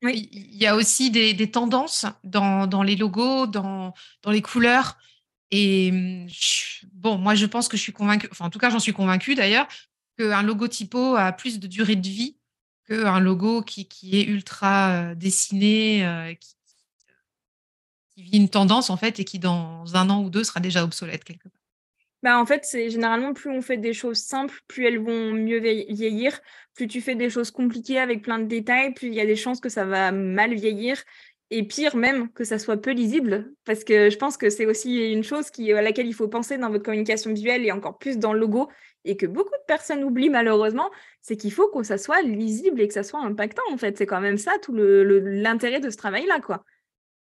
[0.04, 3.94] Il y a aussi des, tendances dans, les logos, dans,
[4.28, 4.98] les couleurs.
[5.52, 6.26] Et
[6.94, 9.36] bon, moi, je pense que je suis convaincue, enfin, en tout cas, j'en suis convaincue
[9.36, 9.68] d'ailleurs,
[10.18, 12.38] qu'un logotypo a plus de durée de vie
[12.88, 16.56] qu'un logo qui, qui, est ultra euh, dessiné, euh, qui,
[18.10, 20.84] qui vit une tendance en fait et qui dans un an ou deux sera déjà
[20.84, 21.61] obsolète quelque part.
[22.24, 25.58] Bah en fait, c'est généralement plus on fait des choses simples, plus elles vont mieux
[25.60, 26.40] vieillir.
[26.76, 29.36] Plus tu fais des choses compliquées avec plein de détails, plus il y a des
[29.36, 31.02] chances que ça va mal vieillir.
[31.54, 35.12] Et pire même que ça soit peu lisible, parce que je pense que c'est aussi
[35.12, 38.32] une chose à laquelle il faut penser dans votre communication visuelle et encore plus dans
[38.34, 38.70] le logo,
[39.04, 40.90] et que beaucoup de personnes oublient malheureusement,
[41.22, 43.98] c'est qu'il faut que ça soit lisible et que ça soit impactant en fait.
[43.98, 46.64] C'est quand même ça tout l'intérêt de ce travail-là, quoi.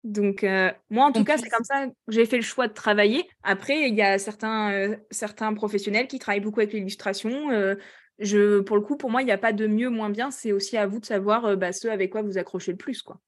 [0.06, 2.72] Donc, euh, moi, en tout cas, c'est comme ça que j'ai fait le choix de
[2.72, 3.28] travailler.
[3.42, 7.50] Après, il y a certains, euh, certains professionnels qui travaillent beaucoup avec l'illustration.
[7.50, 7.74] Euh,
[8.20, 10.30] je, pour le coup, pour moi, il n'y a pas de mieux, moins bien.
[10.30, 13.02] C'est aussi à vous de savoir bah, ceux avec quoi vous accrochez le plus.
[13.02, 13.20] Quoi.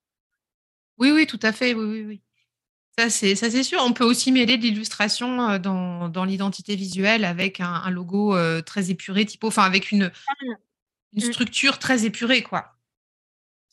[0.98, 1.74] Oui, oui, tout à fait.
[1.74, 2.22] Oui, oui, oui.
[2.96, 3.80] Ça, c'est, sûr.
[3.82, 9.26] On peut aussi mêler de l'illustration dans, dans l'identité visuelle avec un, logo très épuré,
[9.26, 10.12] typo, enfin, avec une,
[11.12, 11.32] une mmh.
[11.32, 12.77] structure très épurée, quoi.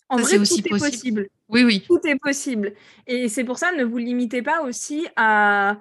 [0.09, 1.27] En vrai, aussi tout est possible.
[1.49, 1.83] Oui, oui.
[1.85, 2.73] Tout est possible.
[3.07, 5.77] Et c'est pour ça, ne vous limitez pas aussi à.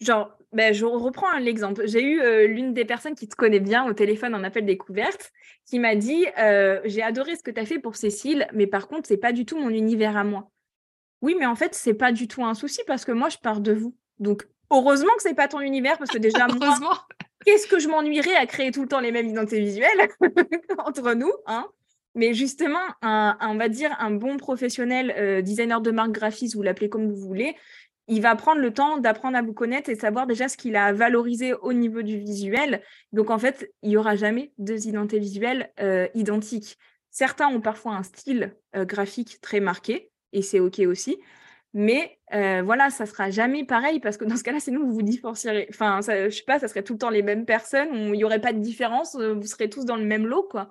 [0.00, 1.86] Genre, ben, je reprends l'exemple.
[1.86, 5.32] J'ai eu euh, l'une des personnes qui te connaît bien au téléphone en appel découverte
[5.66, 8.86] qui m'a dit euh, J'ai adoré ce que tu as fait pour Cécile, mais par
[8.86, 10.50] contre, c'est pas du tout mon univers à moi.
[11.22, 13.60] Oui, mais en fait, c'est pas du tout un souci parce que moi, je pars
[13.60, 13.96] de vous.
[14.18, 16.46] Donc, heureusement que c'est pas ton univers parce que déjà,
[16.80, 17.06] moi,
[17.44, 20.08] qu'est-ce que je m'ennuierais à créer tout le temps les mêmes identités visuelles
[20.78, 21.66] entre nous hein?
[22.14, 26.62] Mais justement, un, on va dire un bon professionnel, euh, designer de marque graphiste, vous
[26.62, 27.56] l'appelez comme vous voulez,
[28.06, 30.92] il va prendre le temps d'apprendre à vous connaître et savoir déjà ce qu'il a
[30.92, 32.82] valorisé au niveau du visuel.
[33.12, 36.78] Donc en fait, il n'y aura jamais deux identités visuelles euh, identiques.
[37.10, 41.18] Certains ont parfois un style euh, graphique très marqué, et c'est OK aussi.
[41.76, 45.66] Mais voilà, ça sera jamais pareil parce que dans ce cas-là, sinon vous vous différencierez.
[45.70, 48.22] Enfin, ça, je sais pas, ça serait tout le temps les mêmes personnes, il n'y
[48.22, 50.70] aurait pas de différence, vous serez tous dans le même lot, quoi.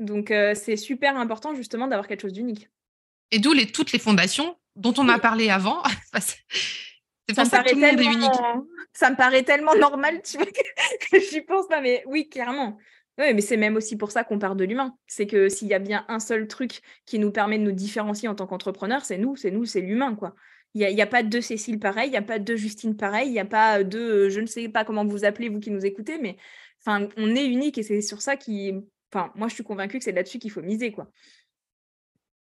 [0.00, 2.68] Donc, euh, c'est super important justement d'avoir quelque chose d'unique.
[3.30, 5.82] Et d'où les, toutes les fondations dont on a parlé avant.
[6.18, 8.66] c'est pour ça, que tout le monde est unique.
[8.92, 11.80] Ça me paraît tellement normal, tu vois, que j'y pense pas.
[11.80, 12.78] Mais oui, clairement.
[13.18, 14.96] Oui, mais c'est même aussi pour ça qu'on part de l'humain.
[15.06, 18.28] C'est que s'il y a bien un seul truc qui nous permet de nous différencier
[18.28, 20.34] en tant qu'entrepreneur, c'est nous, c'est nous, c'est l'humain, quoi.
[20.72, 23.28] Il n'y a, a, pas deux Cécile pareil, il n'y a pas deux Justine pareil,
[23.28, 25.84] il n'y a pas deux, je ne sais pas comment vous appelez, vous qui nous
[25.84, 26.36] écoutez, mais
[26.80, 28.74] enfin, on est unique et c'est sur ça qui,
[29.12, 31.08] Enfin, moi, je suis convaincue que c'est là-dessus qu'il faut miser, quoi.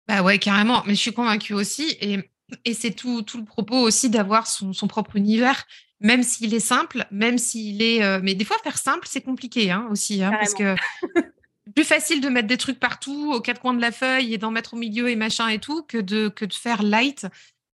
[0.08, 0.84] Bah ouais, carrément.
[0.86, 1.98] Mais je suis convaincue aussi.
[2.02, 2.20] Et,
[2.66, 5.66] et c'est tout, tout le propos aussi d'avoir son, son, propre univers,
[6.00, 8.04] même s'il est simple, même s'il est.
[8.04, 10.24] Euh, mais des fois, faire simple, c'est compliqué hein, aussi.
[10.24, 10.76] Hein, parce que
[11.76, 14.52] plus facile de mettre des trucs partout, aux quatre coins de la feuille et d'en
[14.52, 17.28] mettre au milieu et machin et tout, que de, que de faire light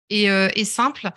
[0.09, 1.09] et, euh, et simple.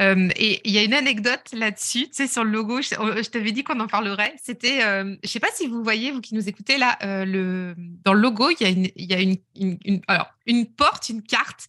[0.00, 3.64] Euh, et il y a une anecdote là-dessus, tu sur le logo, je, t'avais dit
[3.64, 4.34] qu'on en parlerait.
[4.42, 8.14] C'était, euh, je sais pas si vous voyez, vous qui nous écoutez là, euh, dans
[8.14, 11.68] le logo, il y a, une, y a une, alors, une porte, une carte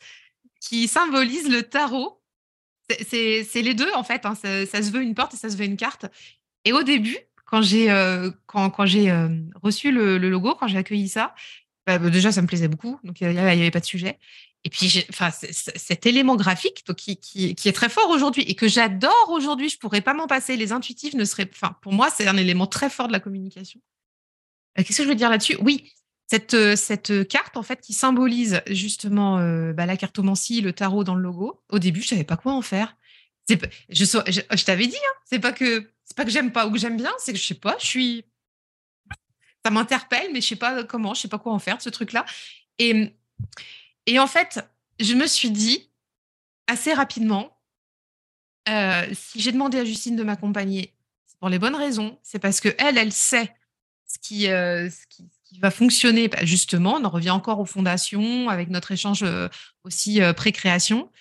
[0.61, 2.21] qui symbolise le tarot.
[3.07, 4.25] C'est les deux, en fait.
[4.25, 6.05] Hein, ça, se veut une porte et ça se veut une carte.
[6.65, 7.87] Et au début, quand j'ai
[8.47, 9.13] quand, quand j'ai
[9.61, 11.33] reçu le, logo, quand j'ai accueilli ça,
[11.87, 14.19] bah, bah, déjà ça me plaisait beaucoup, donc il n'y avait pas de sujet.
[14.63, 19.29] Et puis, enfin, cet élément graphique qui, qui, est très fort aujourd'hui et que j'adore
[19.29, 20.55] aujourd'hui, je pourrais pas m'en passer.
[20.55, 23.81] Les intuitifs ne seraient, enfin, pour moi, c'est un élément très fort de la communication.
[24.75, 25.57] Qu'est-ce que je veux dire là-dessus?
[25.61, 25.91] Oui,
[26.27, 31.15] cette, cette carte en fait qui symbolise justement euh, bah, la cartomancie, le tarot dans
[31.15, 31.61] le logo.
[31.69, 32.95] Au début, je savais pas quoi en faire.
[33.49, 36.97] je, t'avais dit, hein, c'est pas que c'est pas que j'aime pas ou que j'aime
[36.97, 38.25] bien, c'est que je sais pas, je suis,
[39.65, 42.25] ça m'interpelle, mais je sais pas comment, je sais pas quoi en faire ce truc-là.
[42.79, 43.13] Et
[44.05, 44.65] et en fait,
[44.99, 45.89] je me suis dit
[46.67, 47.57] assez rapidement,
[48.69, 50.93] euh, si j'ai demandé à Justine de m'accompagner,
[51.25, 52.17] c'est pour les bonnes raisons.
[52.23, 53.53] C'est parce que elle, sait
[54.05, 54.89] ce qui, euh,
[55.59, 56.27] va fonctionner.
[56.27, 59.49] Bah, justement, on en revient encore aux fondations avec notre échange euh,
[59.83, 61.11] aussi pré-création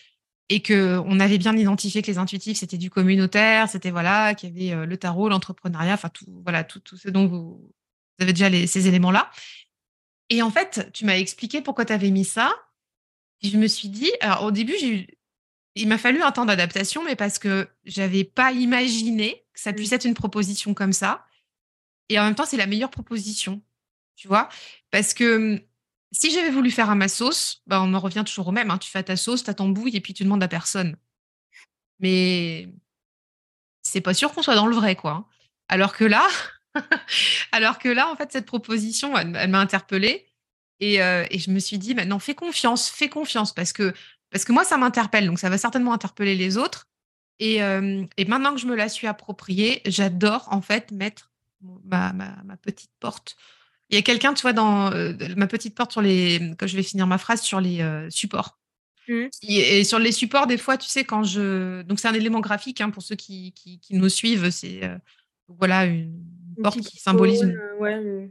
[0.49, 4.59] et que on avait bien identifié que les intuitifs c'était du communautaire, c'était voilà qu'il
[4.59, 7.72] y avait le tarot, l'entrepreneuriat, enfin tout voilà tout, tout ce dont vous,
[8.18, 9.31] avez déjà ces éléments là.
[10.28, 12.53] Et en fait, tu m'as expliqué pourquoi tu avais mis ça
[13.43, 15.07] je me suis dit, alors au début, j'ai eu,
[15.74, 19.93] il m'a fallu un temps d'adaptation, mais parce que j'avais pas imaginé que ça puisse
[19.93, 19.95] mmh.
[19.95, 21.24] être une proposition comme ça.
[22.09, 23.62] Et en même temps, c'est la meilleure proposition,
[24.16, 24.49] tu vois,
[24.91, 25.61] parce que mmh,
[26.12, 28.70] si j'avais voulu faire à ma sauce, bah, on en revient toujours au même.
[28.70, 28.78] Hein.
[28.78, 30.97] Tu fais ta sauce, tu as ton bouille et puis tu demandes à personne.
[32.01, 32.68] Mais
[33.82, 35.12] c'est pas sûr qu'on soit dans le vrai, quoi.
[35.12, 35.26] Hein.
[35.68, 36.26] Alors que là,
[37.53, 40.26] alors que là, en fait, cette proposition, elle m'a interpellée.
[40.83, 43.93] Euh, et, je me suis dit, maintenant, fais confiance, fais confiance, parce que,
[44.31, 46.89] parce que moi, ça m'interpelle, donc ça va certainement interpeller les autres.
[47.39, 51.31] Et, euh, et maintenant que je me la suis appropriée, j'adore en fait mettre
[51.85, 53.37] ma, ma, petite porte.
[53.89, 56.76] Il y a quelqu'un, tu vois, dans euh, ma petite porte sur les, quand je
[56.76, 58.59] vais finir ma phrase, sur les supports.
[59.09, 59.26] Mmh.
[59.43, 61.83] Et, sur les supports, des fois, tu sais, quand je.
[61.83, 64.51] Donc, c'est un élément graphique hein, pour ceux qui, qui, nous suivent.
[64.51, 64.83] C'est
[65.49, 66.22] voilà une,
[66.62, 67.43] porte qui symbolise.
[67.43, 68.31] Une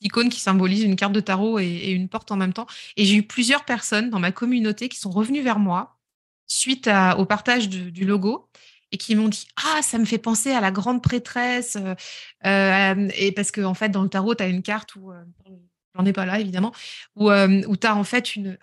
[0.00, 2.66] icône qui symbolise une carte de tarot et, une porte en même temps.
[2.96, 5.98] Et j'ai eu plusieurs personnes dans ma communauté qui sont revenues vers moi
[6.46, 8.50] suite au partage du logo
[8.92, 11.94] et qui m'ont dit ah ça me fait penser à la grande prêtresse euh,
[12.46, 15.22] euh, et parce que en fait dans le tarot tu as une carte où euh,
[15.94, 16.72] j'en ai pas là évidemment
[17.16, 18.58] où, tu as en fait une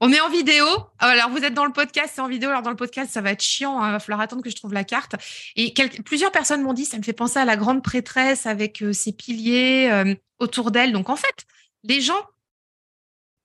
[0.00, 0.64] on est en vidéo.
[0.98, 2.50] Ah, alors, vous êtes dans le podcast, c'est en vidéo.
[2.50, 3.80] Alors, dans le podcast, ça va être chiant.
[3.80, 3.92] Il hein.
[3.92, 5.14] va falloir attendre que je trouve la carte.
[5.56, 5.72] Et
[6.04, 9.12] plusieurs personnes m'ont dit, ça me fait penser à la grande prêtresse avec euh, ses
[9.12, 10.92] piliers euh, autour d'elle.
[10.92, 11.46] Donc, en fait,
[11.82, 12.20] les gens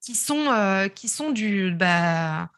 [0.02, 2.50] qui sont, euh, qui sont du, bah,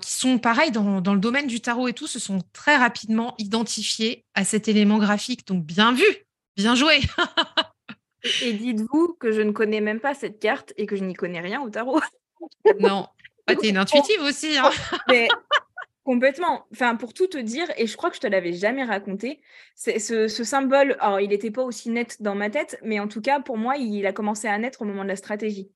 [0.00, 3.34] qui sont pareils dans, dans, le domaine du tarot et tout, se sont très rapidement
[3.38, 5.46] identifiés à cet élément graphique.
[5.46, 6.04] Donc, bien vu,
[6.56, 7.00] bien joué.
[8.42, 11.40] et dites-vous que je ne connais même pas cette carte et que je n'y connais
[11.40, 12.00] rien au tarot.
[12.80, 13.06] Non.
[13.46, 14.56] Ah, t'es une intuitive aussi.
[14.58, 14.70] Hein.
[16.04, 16.66] Complètement.
[16.72, 19.40] Enfin, pour tout te dire, et je crois que je te l'avais jamais raconté,
[19.74, 23.56] ce, symbole, il n'était pas aussi net dans ma tête, mais en tout cas, pour
[23.56, 25.70] moi, il a commencé à naître au moment de la stratégie.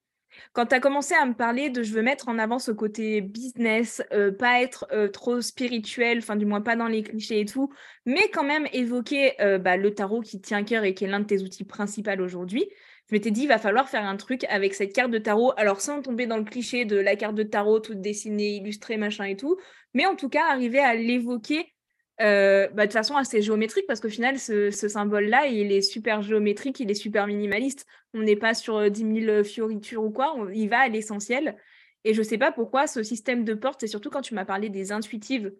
[0.52, 3.20] Quand tu as commencé à me parler de je veux mettre en avant ce côté
[3.20, 7.44] business, euh, pas être euh, trop spirituel, enfin du moins pas dans les clichés et
[7.44, 7.72] tout,
[8.06, 11.20] mais quand même évoquer euh, bah, le tarot qui tient cœur et qui est l'un
[11.20, 12.68] de tes outils principaux aujourd'hui,
[13.08, 15.80] je m'étais dit, il va falloir faire un truc avec cette carte de tarot, alors
[15.80, 19.36] sans tomber dans le cliché de la carte de tarot toute dessinée, illustrée, machin et
[19.36, 19.56] tout,
[19.94, 21.72] mais en tout cas arriver à l'évoquer
[22.20, 26.80] euh, bah, de façon assez géométrique, parce qu'au final, ce, symbole-là, il est super géométrique,
[26.80, 27.86] il est super minimaliste.
[28.12, 31.56] On n'est pas sur 10 euh, 000 fioritures ou quoi, il va à l'essentiel.
[32.04, 34.44] Et je ne sais pas pourquoi ce système de porte, et surtout quand tu m'as
[34.44, 35.52] parlé des intuitives,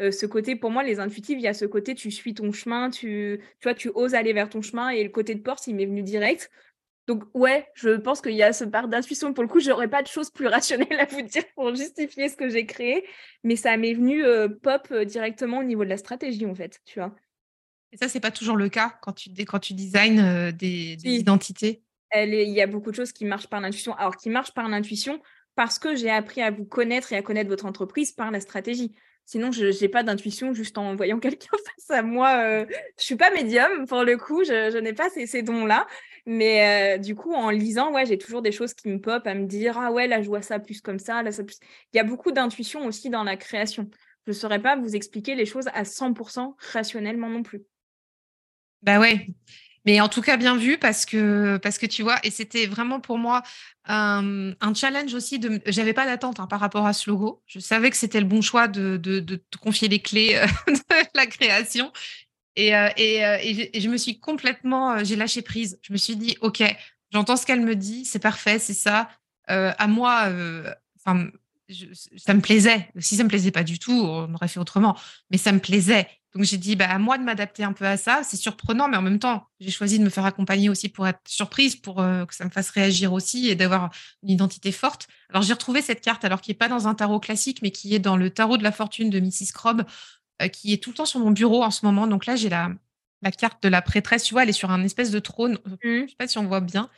[0.00, 2.52] euh, ce côté, pour moi, les intuitives, il y a ce côté, tu suis ton
[2.52, 5.74] chemin, tu, tu tu oses aller vers ton chemin, et le côté de porte, il
[5.74, 6.50] m'est venu direct.
[7.06, 9.32] Donc ouais, je pense qu'il y a ce part d'intuition.
[9.32, 12.36] Pour le coup, j'aurais pas de choses plus rationnelles à vous dire pour justifier ce
[12.36, 13.06] que j'ai créé,
[13.44, 16.80] mais ça m'est venu euh, pop euh, directement au niveau de la stratégie en fait,
[16.84, 17.14] tu vois.
[17.92, 21.82] Et ça, c'est pas toujours le cas quand tu quand tu designs euh, des, identités?
[22.14, 23.94] il y a beaucoup de choses qui marchent par l'intuition.
[23.94, 25.20] Alors qui marchent par l'intuition
[25.54, 28.94] parce que j'ai appris à vous connaître et à connaître votre entreprise par la stratégie.
[29.26, 32.64] Sinon, je n'ai pas d'intuition juste en voyant quelqu'un face à moi.
[32.64, 35.86] Je je suis pas médium pour le coup, je, n'ai pas ces, dons-là.
[36.24, 39.34] Mais euh, du coup, en lisant, ouais, j'ai toujours des choses qui me pop à
[39.34, 41.58] me dire Ah ouais, là, je vois ça plus comme ça, là, ça plus.
[41.92, 43.88] Il y a beaucoup d'intuition aussi dans la création.
[44.26, 47.62] Je ne saurais pas vous expliquer les choses à 100% rationnellement non plus.
[48.82, 49.28] Bah ouais.
[49.86, 52.98] Mais en tout cas, bien vu parce que, parce que tu vois, et c'était vraiment
[52.98, 53.42] pour moi
[53.84, 55.38] un, challenge aussi.
[55.38, 57.42] De, j'avais pas d'attente hein, par rapport à ce logo.
[57.46, 61.06] Je savais que c'était le bon choix de, de, te confier les clés euh, de
[61.14, 61.92] la création.
[62.56, 65.78] Et, euh, euh, et, je me suis complètement, j'ai lâché prise.
[65.82, 66.62] Je me suis dit, OK,
[67.12, 69.08] j'entends ce qu'elle me dit, c'est parfait, c'est ça.
[69.46, 70.32] à moi,
[71.04, 72.88] ça me plaisait.
[72.98, 74.96] Si ça me plaisait pas du tout, on aurait fait autrement.
[75.30, 76.08] Mais ça me plaisait.
[76.36, 78.20] Donc j'ai dit, bah, à moi de m'adapter un peu à ça.
[78.22, 81.20] C'est surprenant, mais en même temps, j'ai choisi de me faire accompagner aussi pour être
[81.26, 83.88] surprise, pour euh, que ça me fasse réagir aussi et d'avoir
[84.22, 85.08] une identité forte.
[85.30, 87.94] Alors j'ai retrouvé cette carte, alors qui n'est pas dans un tarot classique, mais qui
[87.94, 89.52] est dans le tarot de la fortune de Mrs.
[89.54, 89.84] Crobb,
[90.42, 92.06] euh, qui est tout le temps sur mon bureau en ce moment.
[92.06, 92.68] Donc là, j'ai la,
[93.22, 95.54] la carte de la prêtresse, tu vois, elle est sur un espèce de trône.
[95.64, 95.74] Mmh.
[95.82, 96.90] Je ne sais pas si on voit bien.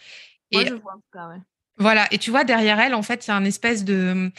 [0.53, 1.41] Moi, je vois en tout cas, ouais.
[1.77, 4.33] Voilà, et tu vois, derrière elle, en fait, il y a un espèce de,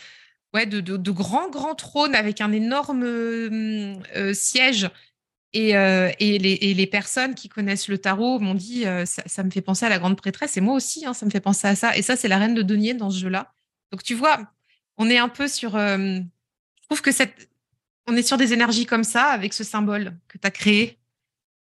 [0.54, 4.90] ouais, de, de, grand, grand trône avec un énorme euh, siège.
[5.52, 9.62] Et, euh, et, les, personnes qui connaissent le tarot m'ont dit euh, ça, me fait
[9.62, 10.58] penser à la grande prêtresse.
[10.58, 11.98] Et moi aussi, hein, ça me fait penser à ça.
[11.98, 13.52] Et ça, c'est la reine de denier dans ce jeu-là.
[13.92, 14.40] Donc, tu vois,
[14.98, 15.72] on est un peu sur.
[15.72, 16.22] je
[16.84, 17.50] trouve que cette,
[18.08, 21.00] on est sur des énergies comme ça, avec ce symbole que tu as créé.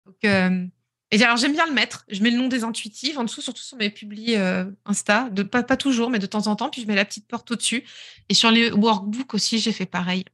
[0.05, 0.71] Donc,
[1.11, 2.05] et alors, j'aime bien le mettre.
[2.09, 5.29] Je mets le nom des intuitives en dessous, surtout sur mes publis euh, Insta.
[5.29, 6.69] De, pas, pas toujours, mais de temps en temps.
[6.69, 7.83] Puis je mets la petite porte au-dessus.
[8.27, 10.25] Et sur les workbooks aussi, j'ai fait pareil.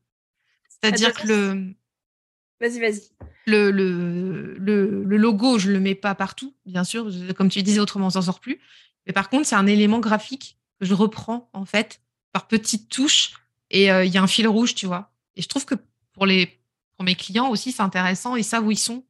[0.69, 1.74] C'est-à-dire que le.
[2.59, 3.01] Vas-y, vas-y.
[3.45, 7.09] Le, le, le, le, logo, je ne le mets pas partout, bien sûr.
[7.36, 8.59] Comme tu disais, autrement, on s'en sort plus.
[9.05, 12.01] Mais par contre, c'est un élément graphique que je reprends, en fait,
[12.32, 13.34] par petites touches.
[13.69, 15.11] Et euh, il y a un fil rouge, tu vois.
[15.36, 15.76] Et je trouve que
[16.13, 16.59] pour, les,
[16.95, 18.36] pour mes clients aussi, c'est intéressant.
[18.36, 19.03] Ils savent où ils sont.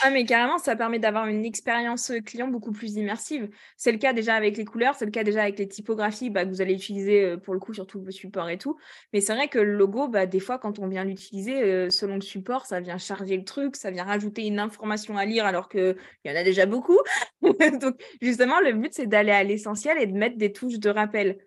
[0.00, 3.48] Ah, mais carrément, ça permet d'avoir une expérience client beaucoup plus immersive.
[3.76, 6.44] C'est le cas déjà avec les couleurs, c'est le cas déjà avec les typographies bah,
[6.44, 8.76] que vous allez utiliser pour le coup sur tous vos supports et tout.
[9.12, 12.20] Mais c'est vrai que le logo, bah, des fois, quand on vient l'utiliser, selon le
[12.22, 15.96] support, ça vient charger le truc, ça vient rajouter une information à lire alors qu'il
[16.24, 16.98] y en a déjà beaucoup.
[17.80, 21.38] Donc, justement, le but, c'est d'aller à l'essentiel et de mettre des touches de rappel.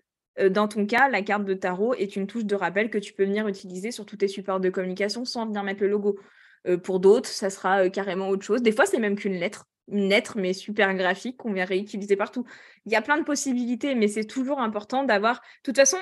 [0.51, 3.25] Dans ton cas, la carte de tarot est une touche de rappel que tu peux
[3.25, 6.19] venir utiliser sur tous tes supports de communication sans venir mettre le logo.
[6.67, 8.61] Euh, pour d'autres, ça sera euh, carrément autre chose.
[8.61, 12.45] Des fois, c'est même qu'une lettre, une lettre, mais super graphique qu'on vient réutiliser partout.
[12.85, 15.35] Il y a plein de possibilités, mais c'est toujours important d'avoir.
[15.35, 15.97] De toute façon,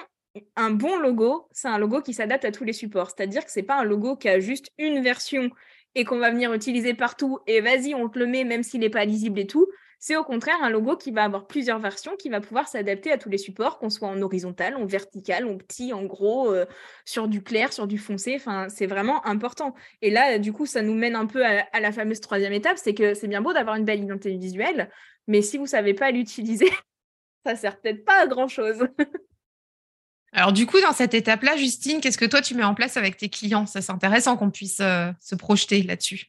[0.55, 3.11] un bon logo, c'est un logo qui s'adapte à tous les supports.
[3.11, 5.49] C'est-à-dire que c'est pas un logo qui a juste une version
[5.93, 8.89] et qu'on va venir utiliser partout et vas-y, on te le met même s'il n'est
[8.89, 9.67] pas lisible et tout.
[10.07, 13.17] C'est au contraire un logo qui va avoir plusieurs versions, qui va pouvoir s'adapter à
[13.17, 16.67] tous les supports, qu'on soit en horizontal, en vertical, en petit, en gros, euh,
[17.05, 18.39] sur du clair, sur du foncé.
[18.67, 19.73] C'est vraiment important.
[20.03, 22.93] Et là, du coup, ça nous mène un peu à, la fameuse troisième étape, c'est
[22.93, 24.91] que c'est bien beau d'avoir une belle identité visuelle,
[25.25, 26.69] mais si vous ne savez pas l'utiliser,
[27.43, 28.87] ça sert peut-être pas à grand chose.
[30.33, 33.17] Alors du coup, dans cette étape-là, Justine, qu'est-ce que toi tu mets en place avec
[33.17, 33.65] tes clients?
[33.65, 36.27] Ça, c'est intéressant qu'on puisse euh, se projeter là-dessus.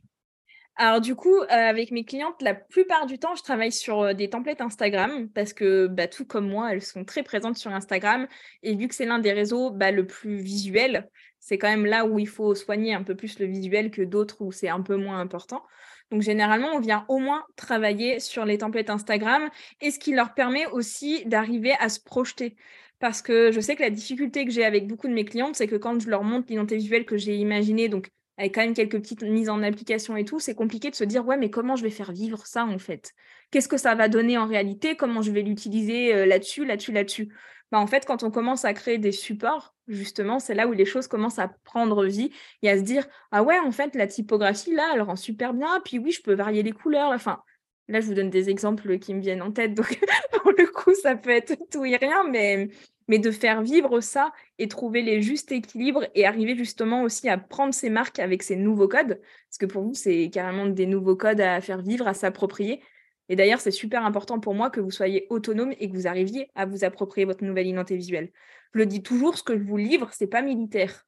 [0.79, 4.13] Alors du coup, euh, avec mes clientes, la plupart du temps, je travaille sur euh,
[4.13, 8.29] des templates Instagram parce que bah, tout comme moi, elles sont très présentes sur Instagram.
[8.63, 11.09] Et vu que c'est l'un des réseaux bah, le plus visuel,
[11.41, 14.43] c'est quand même là où il faut soigner un peu plus le visuel que d'autres
[14.43, 15.63] où c'est un peu moins important.
[16.11, 19.49] Donc généralement, on vient au moins travailler sur les templates Instagram
[19.81, 22.55] et ce qui leur permet aussi d'arriver à se projeter.
[22.99, 25.69] Parce que je sais que la difficulté que j'ai avec beaucoup de mes clientes, c'est
[25.69, 29.01] que quand je leur montre l'identité visuelle que j'ai imaginée, donc avec quand même quelques
[29.01, 31.83] petites mises en application et tout, c'est compliqué de se dire ouais mais comment je
[31.83, 33.13] vais faire vivre ça en fait?
[33.51, 34.97] Qu'est-ce que ça va donner en réalité?
[34.97, 37.35] Comment je vais l'utiliser euh, là-dessus, là-dessus, là-dessus?
[37.73, 40.85] Bah, En fait, quand on commence à créer des supports, justement, c'est là où les
[40.85, 42.31] choses commencent à prendre vie
[42.63, 45.81] et à se dire ah ouais en fait la typographie là elle rend super bien,
[45.85, 47.43] puis oui je peux varier les couleurs, enfin
[47.89, 50.01] là je vous donne des exemples qui me viennent en tête donc
[50.43, 52.69] pour le coup ça peut être tout et rien mais
[53.09, 57.39] mais de faire vivre ça et trouver les justes équilibres et arriver justement aussi à
[57.39, 61.17] prendre ces marques avec ces nouveaux codes, parce que pour vous, c'est carrément des nouveaux
[61.17, 62.83] codes à faire vivre, à s'approprier.
[63.29, 66.51] Et d'ailleurs, c'est super important pour moi que vous soyez autonome et que vous arriviez
[66.55, 68.31] à vous approprier votre nouvelle identité visuelle.
[68.73, 71.05] Je le dis toujours, ce que je vous livre, c'est pas militaire.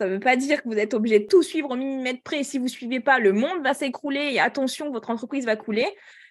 [0.00, 2.44] Ça ne veut pas dire que vous êtes obligé de tout suivre au millimètre près.
[2.44, 5.86] Si vous ne suivez pas, le monde va s'écrouler et attention, votre entreprise va couler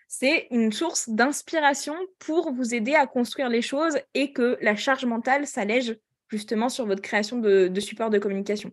[0.08, 5.06] c'est une source d'inspiration pour vous aider à construire les choses et que la charge
[5.06, 5.98] mentale s'allège
[6.30, 8.72] justement sur votre création de, de support de communication.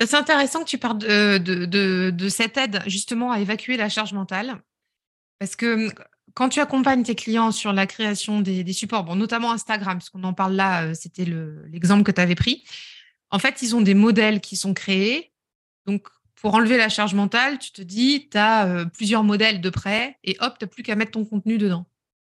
[0.00, 4.62] C'est intéressant que tu parles de, cette aide justement à évacuer la charge mentale.
[5.38, 5.92] Parce que hum,
[6.34, 10.54] quand tu accompagnes tes clients sur la création des, supports, notamment Instagram, puisqu'on en parle
[10.54, 12.64] là, euh, c'était l'exemple que tu avais pris.
[13.30, 15.32] En fait, ils ont des modèles qui sont créés.
[15.86, 16.06] Donc,
[16.40, 20.18] pour enlever la charge mentale, tu te dis, tu as euh, plusieurs modèles de prêt
[20.24, 21.86] et hop, tu n'as plus qu'à mettre ton contenu dedans.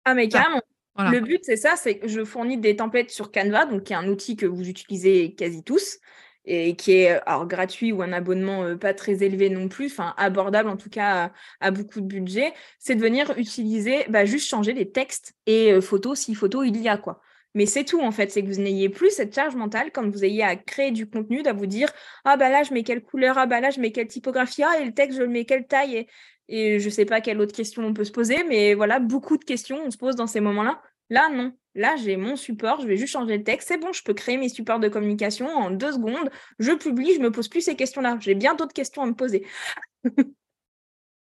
[0.06, 0.62] Ah, mais carrément.
[0.97, 3.95] Le but, c'est ça, c'est que je fournis des templates sur Canva, donc qui est
[3.95, 5.99] un outil que vous utilisez quasi tous
[6.45, 10.14] et qui est alors gratuit ou un abonnement euh, pas très élevé non plus, enfin
[10.18, 14.74] abordable en tout cas à, beaucoup de budget, c'est de venir utiliser, bah, juste changer
[14.74, 17.22] les textes et euh, photos si photo il y a quoi.
[17.54, 20.24] Mais c'est tout en fait, c'est que vous n'ayez plus cette charge mentale quand vous
[20.24, 21.89] ayez à créer du contenu, à vous dire
[22.26, 24.80] ah bah là je mets quelle couleur, ah bah là je mets quelle typographie, ah
[24.80, 26.08] et le texte je le mets quelle taille
[26.47, 29.43] et, je sais pas quelle autre question on peut se poser, mais voilà beaucoup de
[29.45, 30.82] questions on se pose dans ces moments-là.
[31.10, 33.70] Là non, Là, j'ai mon support, je vais juste changer le texte.
[33.70, 36.30] C'est bon, je peux créer mes supports de communication en deux secondes.
[36.60, 38.18] Je publie, je me pose plus ces questions-là.
[38.20, 39.45] J'ai bien d'autres questions à me poser.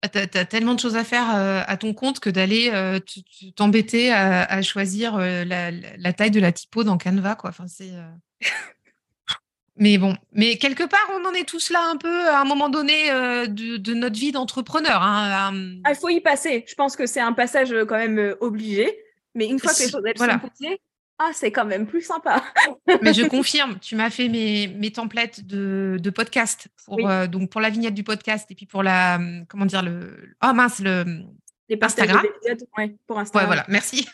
[0.02, 3.00] Ah, tu as, tellement de choses à faire euh, à ton compte que d'aller euh,
[3.56, 7.34] t'embêter à, choisir euh, la, taille de la typo dans Canva.
[7.34, 7.50] Quoi.
[7.50, 7.90] Enfin, c'est,
[9.76, 12.68] mais bon, mais quelque part, on en est tous là un peu à un moment
[12.68, 13.08] donné
[13.48, 15.02] de, notre vie d'entrepreneur.
[15.02, 16.64] Hein, ah, il faut y passer.
[16.68, 19.04] Je pense que c'est un passage quand même obligé.
[19.34, 20.80] Mais une fois que les choses sont posées,
[21.20, 22.44] ah, c'est quand même plus sympa.
[23.02, 27.50] Mais je confirme, tu m'as fait mes, mes templates de, de podcast pour, euh, donc
[27.50, 31.24] pour la vignette du podcast et puis pour la, comment dire, le, oh mince, le,
[31.68, 32.24] les Instagram.
[32.76, 33.42] Ouais, pour Instagram.
[33.42, 34.06] Ouais, voilà, merci.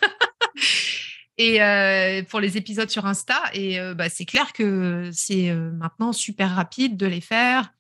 [1.39, 3.39] et euh, pour les épisodes sur Insta.
[3.53, 7.75] Et euh, bah, c'est clair que c'est maintenant super rapide de les faire.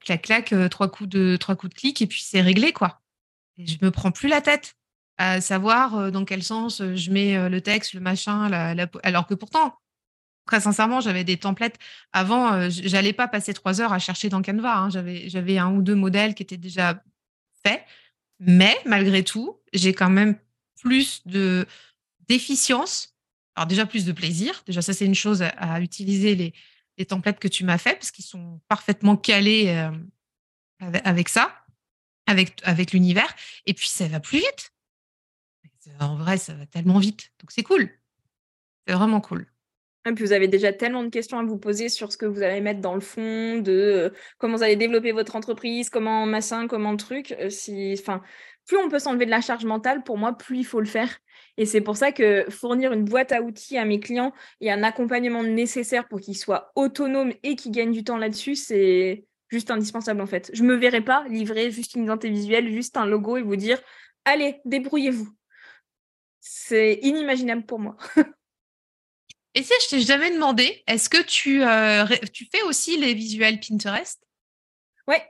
[0.00, 3.00] clac, clac, trois coups de, trois coups de clic et puis c'est réglé, quoi.
[3.58, 4.74] Et je me prends plus la tête
[5.18, 8.50] à savoir dans quel sens je mets le texte, le machin,
[9.02, 9.78] alors que pourtant,
[10.46, 11.78] très sincèrement, j'avais des templates.
[12.12, 14.76] Avant, j'allais pas passer trois heures à chercher dans Canva.
[14.76, 14.90] Hein.
[14.90, 17.02] J'avais un ou deux modèles qui étaient déjà
[17.64, 17.84] faits.
[18.40, 20.36] Mais malgré tout, j'ai quand même
[20.82, 21.66] plus de
[22.28, 23.14] d'efficience.
[23.54, 24.62] Alors déjà plus de plaisir.
[24.66, 26.52] Déjà, ça, c'est une chose à, utiliser les,
[26.98, 29.88] les, templates que tu m'as fait parce qu'ils sont parfaitement calés
[30.80, 31.64] avec, ça,
[32.26, 33.32] avec, avec l'univers.
[33.66, 34.73] Et puis, ça va plus vite
[36.00, 37.30] en vrai, ça va tellement vite.
[37.40, 37.90] Donc c'est cool.
[38.86, 39.46] C'est vraiment cool.
[40.06, 42.42] Et puis vous avez déjà tellement de questions à vous poser sur ce que vous
[42.42, 46.68] allez mettre dans le fond, de euh, comment vous allez développer votre entreprise, comment machin,
[46.68, 47.34] comment truc.
[47.40, 48.20] Euh, si, enfin,
[48.66, 51.18] plus on peut s'enlever de la charge mentale, pour moi, plus il faut le faire.
[51.56, 54.82] Et c'est pour ça que fournir une boîte à outils à mes clients et un
[54.82, 60.20] accompagnement nécessaire pour qu'ils soient autonomes et qu'ils gagnent du temps là-dessus, c'est juste indispensable
[60.20, 60.50] en fait.
[60.52, 63.80] Je me verrai pas livrer juste une identité visuelle, juste un logo et vous dire
[64.24, 65.28] allez, débrouillez-vous
[66.46, 67.96] c'est inimaginable pour moi.
[69.54, 73.60] Et si je t'ai jamais demandé, est-ce que tu, euh, tu fais aussi les visuels
[73.60, 74.22] Pinterest?
[75.08, 75.22] Ouais,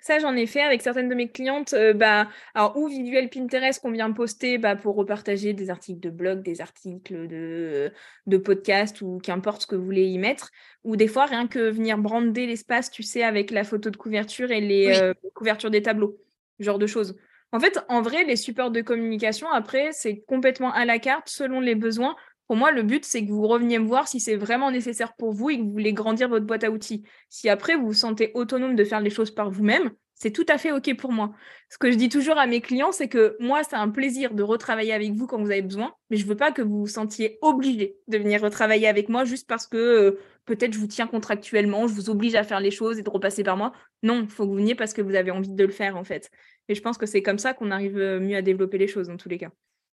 [0.00, 1.74] ça j'en ai fait avec certaines de mes clientes.
[1.74, 6.08] Euh, bah, alors, ou visuel Pinterest qu'on vient poster bah, pour repartager des articles de
[6.08, 7.92] blog, des articles de,
[8.26, 10.52] de podcast ou qu'importe ce que vous voulez y mettre.
[10.84, 14.50] Ou des fois, rien que venir brander l'espace, tu sais, avec la photo de couverture
[14.50, 16.18] et les euh, couvertures des tableaux,
[16.60, 17.14] genre de choses.
[17.52, 21.60] En fait, en vrai, les supports de communication, après, c'est complètement à la carte selon
[21.60, 22.16] les besoins.
[22.46, 25.32] Pour moi, le but, c'est que vous reveniez me voir si c'est vraiment nécessaire pour
[25.32, 27.04] vous et que vous voulez grandir votre boîte à outils.
[27.28, 29.90] Si après, vous vous sentez autonome de faire les choses par vous-même,
[30.22, 31.32] c'est tout à fait OK pour moi.
[31.68, 34.44] Ce que je dis toujours à mes clients, c'est que moi, c'est un plaisir de
[34.44, 36.86] retravailler avec vous quand vous avez besoin, mais je ne veux pas que vous vous
[36.86, 41.08] sentiez obligé de venir retravailler avec moi juste parce que euh, peut-être je vous tiens
[41.08, 43.72] contractuellement, je vous oblige à faire les choses et de repasser par moi.
[44.04, 46.04] Non, il faut que vous veniez parce que vous avez envie de le faire, en
[46.04, 46.30] fait.
[46.68, 49.08] Et je pense que c'est comme ça qu'on arrive euh, mieux à développer les choses
[49.08, 49.50] dans tous les cas.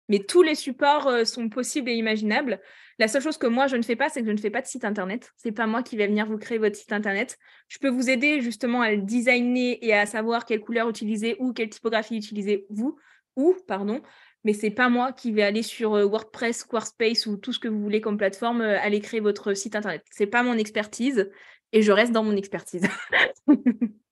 [0.09, 2.59] Mais tous les supports euh, sont possibles et imaginables.
[2.97, 4.61] La seule chose que moi, je ne fais pas, c'est que je ne fais pas
[4.61, 5.31] de site internet.
[5.37, 7.37] C'est pas moi qui vais venir vous créer votre site internet.
[7.69, 11.53] Je peux vous aider justement à le designer et à savoir quelle couleur utiliser ou
[11.53, 12.97] quelle typographie utiliser vous,
[13.35, 14.01] ou, pardon.
[14.43, 17.67] Mais c'est pas moi qui vais aller sur euh, WordPress, Squarespace ou tout ce que
[17.67, 20.03] vous voulez comme plateforme, aller créer votre site internet.
[20.11, 21.29] C'est pas mon expertise
[21.71, 22.87] et je reste dans mon expertise.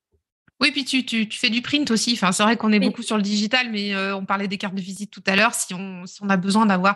[0.60, 2.14] Oui, puis tu, tu, fais du print aussi.
[2.14, 4.74] Enfin, c'est vrai qu'on est beaucoup sur le digital, mais euh, on parlait des cartes
[4.74, 5.54] de visite tout à l'heure.
[5.54, 6.96] Si on, si on a besoin d'avoir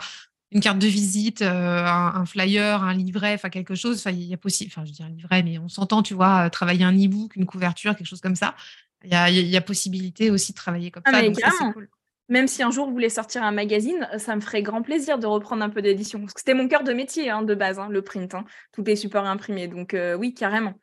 [0.52, 4.38] une carte de visite, euh, un, flyer, un livret, enfin quelque chose, il y a
[4.38, 7.46] possible, enfin je dirais un livret, mais on s'entend, tu vois, travailler un e-book, une
[7.46, 8.56] couverture, quelque chose comme ça.
[9.04, 11.22] Il y a, y a, possibilité aussi de travailler comme ah, ça.
[11.22, 11.90] Donc cool.
[12.30, 15.26] Même si un jour vous voulez sortir un magazine, ça me ferait grand plaisir de
[15.28, 16.20] reprendre un peu d'édition.
[16.22, 18.84] Parce que c'était mon cœur de métier hein, de base, hein, le print, hein, tous
[18.84, 19.68] les supports imprimés.
[19.68, 20.76] Donc euh, oui, carrément.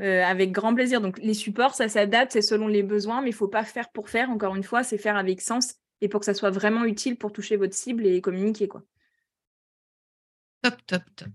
[0.00, 1.00] Euh, avec grand plaisir.
[1.00, 3.90] Donc les supports, ça s'adapte, c'est selon les besoins, mais il ne faut pas faire
[3.90, 4.30] pour faire.
[4.30, 7.32] Encore une fois, c'est faire avec sens et pour que ça soit vraiment utile pour
[7.32, 8.68] toucher votre cible et communiquer.
[8.68, 8.82] Quoi.
[10.62, 11.28] Top, top, top.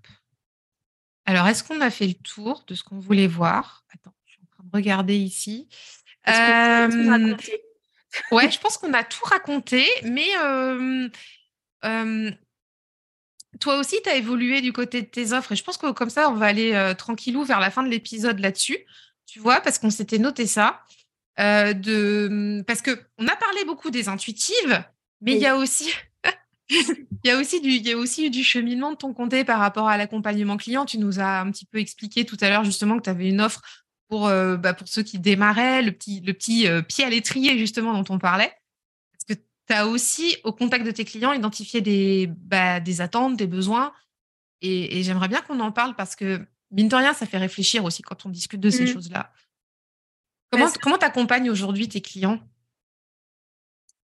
[1.25, 3.85] Alors, est-ce qu'on a fait le tour de ce qu'on voulait voir?
[3.93, 5.69] Attends, je suis en train de regarder ici.
[6.27, 7.35] Euh...
[8.31, 11.09] ouais, je pense qu'on a tout raconté, mais euh,
[11.85, 12.31] euh,
[13.59, 16.09] toi aussi, tu as évolué du côté de tes offres et je pense que comme
[16.09, 18.77] ça, on va aller euh, tranquillou vers la fin de l'épisode là-dessus,
[19.25, 20.81] tu vois, parce qu'on s'était noté ça.
[21.39, 22.63] Euh, de...
[22.65, 24.83] Parce qu'on a parlé beaucoup des intuitives,
[25.21, 25.91] mais il y a aussi...
[26.69, 29.59] il y a aussi du, il y a aussi du cheminement de ton côté par
[29.59, 30.85] rapport à l'accompagnement client.
[30.85, 33.39] Tu nous as un petit peu expliqué tout à l'heure justement que tu avais une
[33.39, 33.61] offre
[34.09, 37.93] pour, euh, bah, pour ceux qui démarraient, le petit, le petit pied à l'étrier justement
[37.93, 38.53] dont on parlait
[39.67, 43.93] tu as aussi, au contact de tes clients, identifié des, bah, des attentes, des besoins.
[44.61, 48.01] Et, j'aimerais bien qu'on en parle parce que, mine de rien, ça fait réfléchir aussi
[48.01, 48.87] quand on discute de ces mmh.
[48.87, 49.31] choses-là.
[50.51, 52.39] Comment tu accompagnes aujourd'hui tes clients?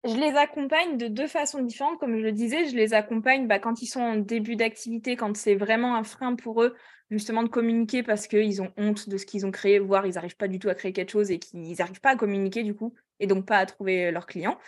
[0.04, 2.00] Je les accompagne de deux façons différentes.
[2.00, 5.36] Comme je le disais, je les accompagne bah, quand ils sont en début d'activité, quand
[5.36, 6.74] c'est vraiment un frein pour eux,
[7.10, 10.36] justement, de communiquer parce qu'ils ont honte de ce qu'ils ont créé, voire ils n'arrivent
[10.36, 12.94] pas du tout à créer quelque chose et qu'ils n'arrivent pas à communiquer du coup,
[13.22, 14.58] et donc pas à trouver leurs clients.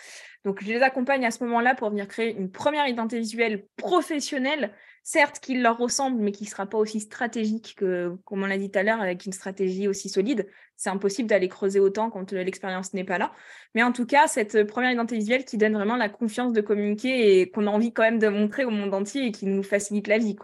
[0.45, 4.73] Donc, je les accompagne à ce moment-là pour venir créer une première identité visuelle professionnelle
[5.03, 8.57] certes qu'il leur ressemble, mais qui ne sera pas aussi stratégique que, comme on l'a
[8.57, 10.49] dit tout à l'heure, avec une stratégie aussi solide.
[10.77, 13.33] C'est impossible d'aller creuser autant quand l'expérience n'est pas là.
[13.75, 17.41] Mais en tout cas, cette première identité visuelle qui donne vraiment la confiance de communiquer
[17.41, 20.09] et qu'on a envie quand même de montrer au monde entier et qui nous facilite
[20.09, 20.37] la vie.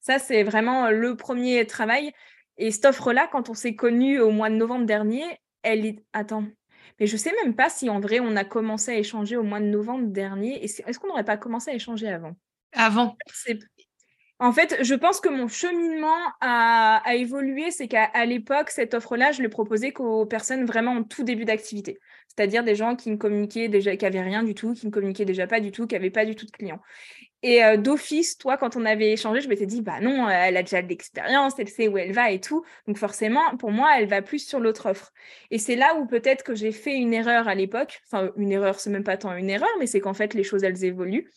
[0.00, 2.12] Ça, c'est vraiment le premier travail.
[2.56, 5.24] Et cette offre-là, quand on s'est connu au mois de novembre dernier,
[5.62, 6.02] elle est...
[6.14, 6.44] Attends,
[6.98, 9.60] mais je sais même pas si en vrai on a commencé à échanger au mois
[9.60, 10.62] de novembre dernier.
[10.64, 12.36] Est-ce qu'on n'aurait pas commencé à échanger avant?
[12.72, 13.16] Avant.
[14.40, 17.70] En fait, je pense que mon cheminement a, évolué.
[17.70, 21.98] C'est qu'à l'époque, cette offre-là, je l'ai proposée qu'aux personnes vraiment en tout début d'activité.
[22.28, 25.24] C'est-à-dire des gens qui ne communiquaient déjà, qui n'avaient rien du tout, qui ne communiquaient
[25.24, 26.80] déjà pas du tout, qui n'avaient pas du tout de clients.
[27.42, 30.62] Et euh, d'office, toi, quand on avait échangé, je m'étais dit, bah non, elle a
[30.62, 32.64] déjà de l'expérience, elle sait où elle va et tout.
[32.86, 35.12] Donc forcément, pour moi, elle va plus sur l'autre offre.
[35.50, 38.00] Et c'est là où peut-être que j'ai fait une erreur à l'époque.
[38.06, 40.64] Enfin, une erreur, c'est même pas tant une erreur, mais c'est qu'en fait, les choses,
[40.64, 41.30] elles évoluent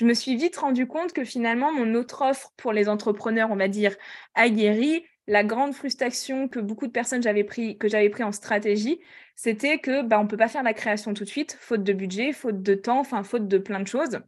[0.00, 3.56] je me suis vite rendu compte que finalement, mon autre offre pour les entrepreneurs, on
[3.56, 3.96] va dire
[4.34, 9.00] aguerris, la grande frustration que beaucoup de personnes j'avais pris, que j'avais pris en stratégie,
[9.36, 11.92] c'était que bah, on ne peut pas faire la création tout de suite, faute de
[11.92, 14.20] budget, faute de temps, enfin faute de plein de choses.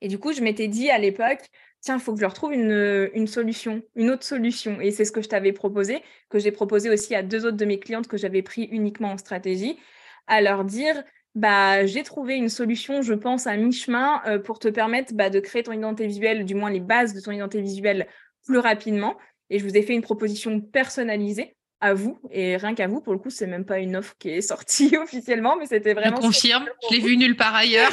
[0.00, 1.40] Et du coup, je m'étais dit à l'époque,
[1.80, 4.80] tiens, il faut que je leur trouve une, une, solution, une autre solution.
[4.80, 7.64] Et c'est ce que je t'avais proposé, que j'ai proposé aussi à deux autres de
[7.64, 9.78] mes clientes que j'avais pris uniquement en stratégie,
[10.26, 11.02] à leur dire,
[11.36, 15.38] bah, j'ai trouvé une solution, je pense, à mi-chemin euh, pour te permettre bah, de
[15.38, 18.06] créer ton identité visuelle, du moins les bases de ton identité visuelle
[18.46, 19.16] plus rapidement.
[19.50, 23.00] Et je vous ai fait une proposition personnalisée à vous et rien qu'à vous.
[23.00, 26.16] Pour le coup, c'est même pas une offre qui est sortie officiellement, mais c'était vraiment.
[26.16, 27.92] Je confirme, je l'ai vu nulle part ailleurs.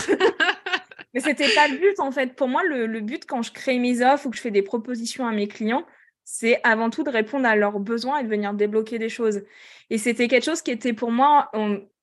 [1.13, 2.35] Mais c'était pas le but en fait.
[2.35, 5.27] Pour moi, le, but quand je crée mes offres ou que je fais des propositions
[5.27, 5.85] à mes clients,
[6.23, 9.43] c'est avant tout de répondre à leurs besoins et de venir débloquer des choses.
[9.89, 11.51] Et c'était quelque chose qui était pour moi,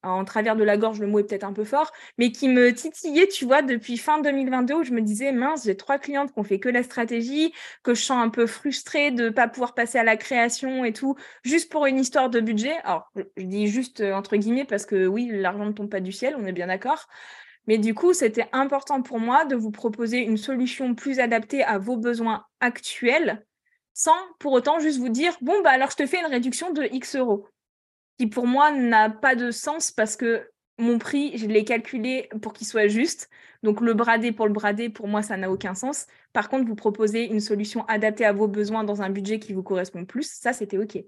[0.03, 2.73] en travers de la gorge, le mot est peut-être un peu fort, mais qui me
[2.73, 6.39] titillait, tu vois, depuis fin 2022 où je me disais, mince, j'ai trois clientes qui
[6.39, 7.53] ont fait que la stratégie,
[7.83, 10.93] que je sens un peu frustrée de ne pas pouvoir passer à la création et
[10.93, 12.77] tout, juste pour une histoire de budget.
[12.85, 16.13] Alors, je dis juste euh, entre guillemets parce que oui, l'argent ne tombe pas du
[16.13, 17.09] ciel, on est bien d'accord.
[17.67, 21.79] Mais du coup, c'était important pour moi de vous proposer une solution plus adaptée à
[21.79, 23.45] vos besoins actuels,
[23.95, 26.85] sans pour autant juste vous dire, bon, bah alors je te fais une réduction de
[26.85, 27.47] X euros
[28.19, 30.47] qui pour moi n'a pas de sens parce que
[30.77, 33.31] mon prix, je l'ai calculé pour qu'il soit juste.
[33.63, 36.07] Donc le bradé pour le bradé, pour moi, ça n'a aucun sens.
[36.35, 39.63] Par contre, vous proposez une solution adaptée à vos besoins dans un budget qui vous
[39.63, 40.99] correspond plus, ça, c'était OK.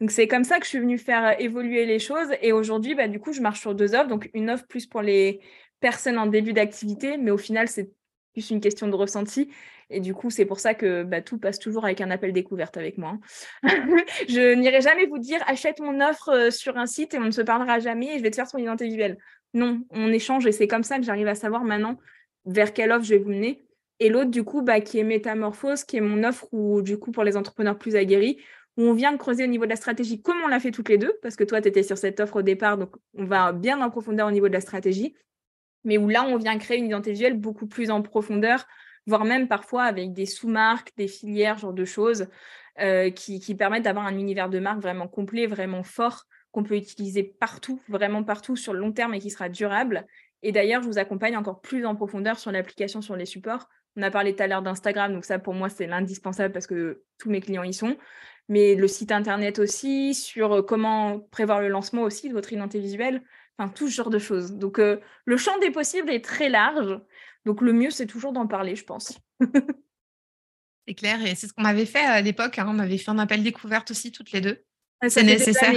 [0.00, 2.28] Donc c'est comme ça que je suis venue faire évoluer les choses.
[2.42, 4.08] Et aujourd'hui, bah, du coup, je marche sur deux offres.
[4.08, 5.40] Donc une offre plus pour les
[5.80, 7.90] personnes en début d'activité, mais au final, c'est
[8.32, 9.50] plus une question de ressenti.
[9.88, 12.76] Et du coup, c'est pour ça que bah, tout passe toujours avec un appel découverte
[12.76, 13.18] avec moi.
[13.62, 13.70] Hein.
[14.28, 17.30] je n'irai jamais vous dire achète mon offre euh, sur un site et on ne
[17.30, 19.16] se parlera jamais et je vais te faire son identité visuelle.
[19.54, 21.96] Non, on échange et c'est comme ça que j'arrive à savoir maintenant
[22.44, 23.62] vers quelle offre je vais vous mener.
[23.98, 27.12] Et l'autre, du coup, bah, qui est Métamorphose, qui est mon offre ou du coup
[27.12, 28.38] pour les entrepreneurs plus aguerris,
[28.76, 30.98] où on vient creuser au niveau de la stratégie comme on l'a fait toutes les
[30.98, 33.80] deux, parce que toi, tu étais sur cette offre au départ, donc on va bien
[33.80, 35.14] en profondeur au niveau de la stratégie,
[35.84, 38.66] mais où là, on vient créer une identité visuelle beaucoup plus en profondeur
[39.06, 42.28] voire même parfois avec des sous-marques, des filières, genre de choses
[42.80, 47.22] euh, qui, permettent d'avoir un univers de marque vraiment complet, vraiment fort, qu'on peut utiliser
[47.22, 50.06] partout, vraiment partout sur le long terme et qui sera durable.
[50.42, 53.68] Et d'ailleurs, je vous accompagne encore plus en profondeur sur l'application, sur les supports.
[53.96, 57.02] On a parlé tout à l'heure d'Instagram, donc ça pour moi c'est l'indispensable parce que
[57.18, 57.96] tous mes clients y sont.
[58.48, 62.80] Mais le site internet aussi, sur euh, comment prévoir le lancement aussi de votre identité
[62.80, 63.22] visuelle,
[63.58, 64.52] enfin tout ce genre de choses.
[64.52, 67.00] Donc euh, le champ des possibles est très large.
[67.44, 69.18] Donc le mieux, c'est toujours d'en parler, je pense.
[70.86, 72.58] c'est clair, et c'est ce qu'on avait fait à l'époque.
[72.58, 72.66] Hein.
[72.68, 74.62] On avait fait un appel découverte aussi, toutes les deux.
[75.08, 75.72] C'est nécessaire.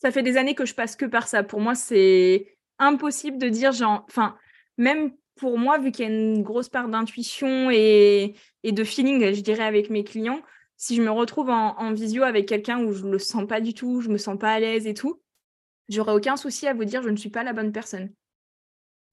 [0.00, 1.42] Ça fait des années que je passe que par ça.
[1.42, 4.36] Pour moi, c'est impossible de dire, genre, enfin,
[4.76, 8.34] même pour moi, vu qu'il y a une grosse part d'intuition et,
[8.64, 10.40] de feeling, je dirais, avec mes clients,
[10.78, 13.74] si je me retrouve en, visio avec quelqu'un où je ne le sens pas du
[13.74, 15.20] tout, je me sens pas à l'aise et tout,
[15.88, 18.12] j'aurais aucun souci à vous dire je ne suis pas la bonne personne.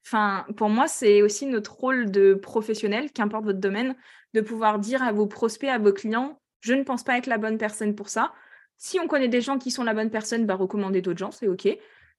[0.05, 3.95] Enfin, pour moi, c'est aussi notre rôle de professionnel, qu'importe votre domaine,
[4.35, 7.39] de pouvoir dire à vos prospects, à vos clients, je ne pense pas être la
[7.39, 8.31] bonne personne pour ça.
[8.77, 11.47] Si on connaît des gens qui sont la bonne personne, bah, recommander d'autres gens, c'est
[11.47, 11.67] OK.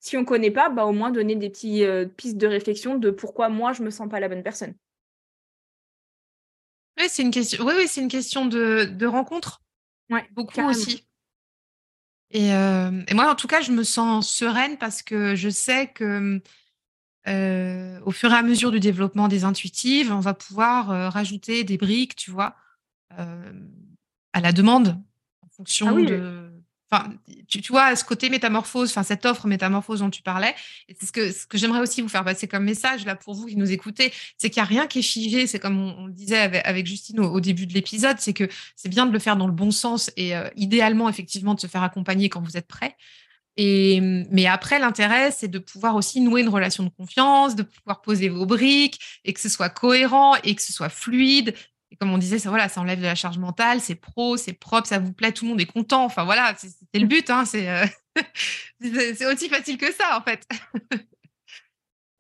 [0.01, 2.97] Si on ne connaît pas, bah, au moins donner des petites euh, pistes de réflexion
[2.97, 4.75] de pourquoi moi, je ne me sens pas la bonne personne.
[6.99, 9.63] Oui, c'est une question, oui, oui, c'est une question de, rencontre.
[10.11, 11.07] Ouais, Beaucoup aussi.
[12.31, 15.89] Et, euh, et, moi, en tout cas, je me sens sereine parce que je sais
[15.89, 16.41] que
[18.05, 22.17] au fur et à mesure du développement des intuitives, on va pouvoir rajouter des briques,
[22.17, 22.57] tu vois,
[23.11, 25.01] à la demande
[25.43, 26.56] en fonction ah de
[26.91, 27.13] Enfin,
[27.49, 30.55] tu, vois, ce côté métamorphose, enfin, cette offre métamorphose dont tu parlais,
[30.89, 33.47] c'est ce que, ce que j'aimerais aussi vous faire passer comme message là pour vous
[33.47, 35.49] qui nous écoutez, c'est qu'il n'y a rien qui est figé.
[35.49, 39.07] C'est comme on, le disait avec, Justine au, début de l'épisode, c'est que c'est bien
[39.07, 42.29] de le faire dans le bon sens et euh, idéalement, effectivement, de se faire accompagner
[42.29, 42.97] quand vous êtes prêt.
[43.57, 48.03] Et, mais après, l'intérêt, c'est de pouvoir aussi nouer une relation de confiance, de pouvoir
[48.03, 51.55] poser vos briques et que ce soit cohérent et que ce soit fluide
[51.91, 54.53] et comme on disait, ça, voilà, ça enlève de la charge mentale, c'est pro, c'est
[54.53, 56.05] propre, ça vous plaît, tout le monde est content.
[56.05, 57.31] Enfin voilà, c'est le but.
[57.31, 57.85] Hein, euh,
[58.81, 60.47] c'est aussi facile que ça, en fait.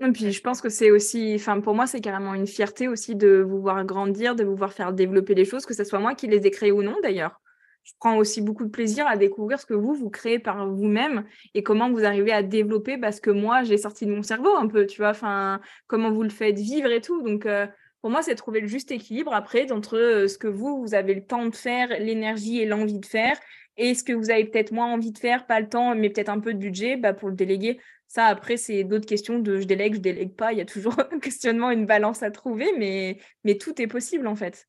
[0.00, 3.16] Et puis je pense que c'est aussi, enfin pour moi c'est carrément une fierté aussi
[3.16, 6.14] de vous voir grandir, de vous voir faire développer les choses, que ce soit moi
[6.14, 7.40] qui les ai créées ou non d'ailleurs.
[7.82, 11.24] Je prends aussi beaucoup de plaisir à découvrir ce que vous, vous créez par vous-même
[11.54, 14.66] et comment vous arrivez à développer parce que moi j'ai sorti de mon cerveau un
[14.66, 17.22] peu, tu vois, enfin comment vous le faites vivre et tout.
[17.22, 17.66] Donc euh,
[18.00, 21.14] pour moi, c'est trouver le juste équilibre après entre euh, ce que vous, vous avez
[21.14, 23.38] le temps de faire, l'énergie et l'envie de faire,
[23.76, 26.28] et ce que vous avez peut-être moins envie de faire, pas le temps, mais peut-être
[26.28, 27.80] un peu de budget bah, pour le déléguer.
[28.08, 30.52] Ça, après, c'est d'autres questions de je délègue, je délègue pas.
[30.52, 34.26] Il y a toujours un questionnement, une balance à trouver, mais, mais tout est possible
[34.26, 34.68] en fait.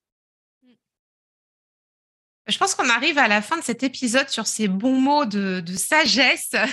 [2.47, 5.63] Je pense qu'on arrive à la fin de cet épisode sur ces bons mots de,
[5.75, 6.55] sagesse.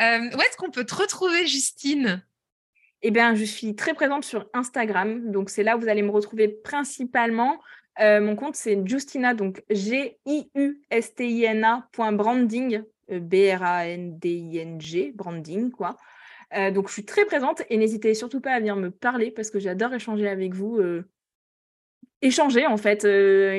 [0.00, 2.26] Euh, où est-ce qu'on peut te retrouver, Justine?
[3.06, 5.30] Eh bien, je suis très présente sur Instagram.
[5.30, 7.60] Donc, c'est là où vous allez me retrouver principalement.
[8.00, 10.26] Euh, mon compte, c'est Justina, donc G-I-U-S-T-I-N-A
[12.12, 15.14] branding, euh, B-R-A-N-D-I-N-G,
[15.76, 15.98] quoi.
[16.54, 19.50] Euh, donc, je suis très présente et n'hésitez surtout pas à venir me parler parce
[19.50, 20.80] que j'adore échanger avec vous.
[22.22, 23.04] échanger, en fait.
[23.04, 23.58] Il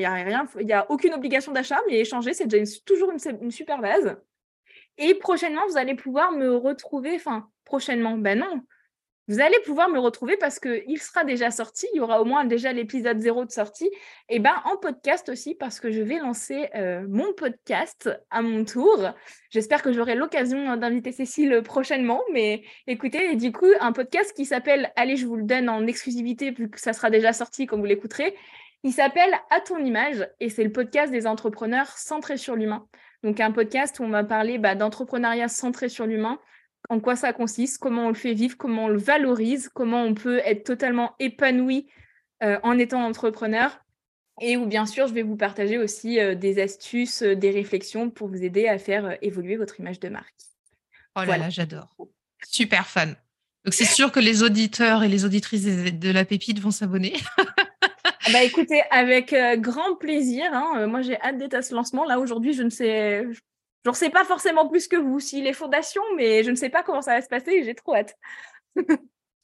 [0.66, 4.18] n'y a aucune obligation d'achat, mais échanger, c'est déjà toujours une, une, super base.
[4.98, 8.64] Et prochainement, vous allez pouvoir me retrouver, enfin, prochainement, ben non,
[9.28, 12.46] vous allez pouvoir me retrouver parce qu'il sera déjà sorti, il y aura au moins
[12.46, 13.90] déjà l'épisode zéro de sortie,
[14.30, 18.66] et ben en podcast aussi parce que je vais lancer euh, mon podcast à mon
[18.66, 19.10] tour.
[19.50, 24.92] J'espère que j'aurai l'occasion d'inviter Cécile prochainement, mais écoutez, du coup, un podcast qui s'appelle,
[24.96, 27.86] allez, je vous le donne en exclusivité vu que ça sera déjà sorti quand vous
[27.86, 28.36] l'écouterez,
[28.84, 32.86] il s'appelle À ton image et c'est le podcast des entrepreneurs centrés sur l'humain.
[33.24, 36.40] Donc un podcast où on va parler bah, d'entrepreneuriat centré sur l'humain,
[36.90, 40.14] en quoi ça consiste, comment on le fait vivre, comment on le valorise, comment on
[40.14, 41.88] peut être totalement épanoui
[42.44, 43.80] euh, en étant entrepreneur.
[44.42, 48.10] Et où bien sûr, je vais vous partager aussi euh, des astuces, euh, des réflexions
[48.10, 50.36] pour vous aider à faire évoluer votre image de marque.
[51.16, 51.96] Oh là là, j'adore.
[52.46, 53.08] Super fun.
[53.64, 57.14] Donc c'est sûr que les auditeurs et les auditrices de la pépite vont s'abonner.
[58.28, 60.46] Ah bah écoutez, avec grand plaisir.
[60.52, 60.88] Hein.
[60.88, 62.06] moi, j'ai hâte d'être à ce lancement.
[62.06, 63.24] Là, aujourd'hui, je ne sais,
[63.86, 66.70] je ne sais pas forcément plus que vous, si les fondations, mais je ne sais
[66.70, 68.16] pas comment ça va se passer j'ai trop hâte.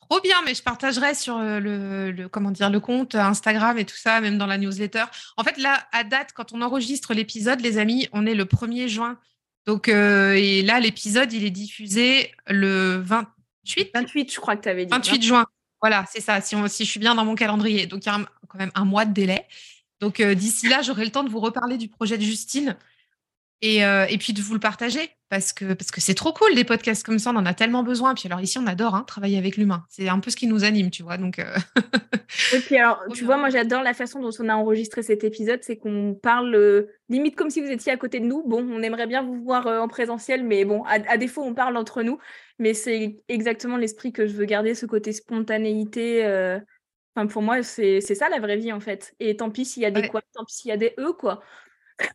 [0.09, 3.95] Trop bien, mais je partagerai sur euh, le, comment dire, le compte Instagram et tout
[3.95, 5.05] ça, même dans la newsletter.
[5.37, 8.89] En fait, là, à date, quand on enregistre l'épisode, les amis, on est le 1er
[8.89, 9.17] juin.
[9.65, 14.69] Donc, euh, et là, l'épisode, il est diffusé le 28 28, je crois que tu
[14.69, 14.91] avais dit.
[14.91, 15.21] 28 hein.
[15.21, 15.45] juin.
[15.79, 17.85] Voilà, c'est ça, si, si, je suis bien dans mon calendrier.
[17.85, 18.19] Donc, il y a
[18.49, 19.47] quand même un mois de délai.
[20.01, 22.75] Donc, euh, d'ici là, j'aurai le temps de vous reparler du projet de Justine.
[23.63, 26.63] Euh, et, puis de vous le partager parce que parce que c'est trop cool des
[26.63, 28.15] podcasts comme ça on en a tellement besoin.
[28.15, 29.85] Puis alors ici on adore hein, travailler avec l'humain.
[29.87, 31.55] C'est un peu ce qui nous anime tu vois donc euh,
[32.55, 35.59] et puis alors tu vois moi j'adore la façon dont on a enregistré cet épisode
[35.61, 38.43] c'est qu'on parle euh, limite comme si vous étiez à côté de nous.
[38.47, 42.01] Bon on aimerait bien vous voir en présentiel mais bon à, défaut on parle entre
[42.01, 42.17] nous.
[42.57, 46.25] Mais c'est exactement l'esprit que je veux garder ce côté spontanéité
[47.15, 49.13] enfin pour moi c'est ça la vraie vie en fait.
[49.19, 51.13] Et tant pis s'il y a des quoi tant pis s'il y a des eux
[51.13, 51.43] quoi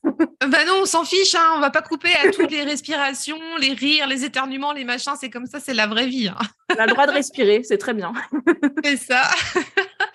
[0.05, 3.73] bah non, on s'en fiche, hein, on va pas couper à toutes les respirations, les
[3.73, 6.29] rires, les éternuements, les machins, c'est comme ça, c'est la vraie vie.
[6.29, 6.39] Hein.
[6.75, 8.13] On a le droit de respirer, c'est très bien.
[8.85, 9.31] c'est ça.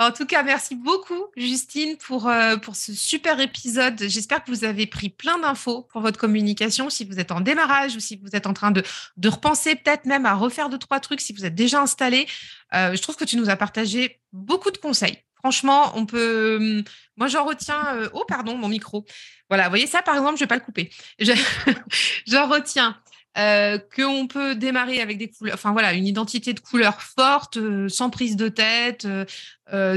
[0.00, 4.02] En tout cas, merci beaucoup, Justine, pour, euh, pour ce super épisode.
[4.08, 7.96] J'espère que vous avez pris plein d'infos pour votre communication, si vous êtes en démarrage
[7.96, 8.82] ou si vous êtes en train de,
[9.18, 12.26] de repenser peut-être même à refaire deux, trois trucs, si vous êtes déjà installé.
[12.72, 15.18] Euh, je trouve que tu nous as partagé beaucoup de conseils.
[15.42, 16.56] Franchement, on peut.
[16.60, 16.84] Hum,
[17.16, 17.96] moi, j'en retiens.
[17.96, 19.04] Euh, oh, pardon, mon micro.
[19.48, 20.90] Voilà, vous voyez ça, par exemple, je ne vais pas le couper.
[22.26, 22.96] J'en retiens
[23.36, 27.88] euh, qu'on peut démarrer avec des couleurs, enfin voilà, une identité de couleur forte, euh,
[27.88, 29.08] sans prise de tête,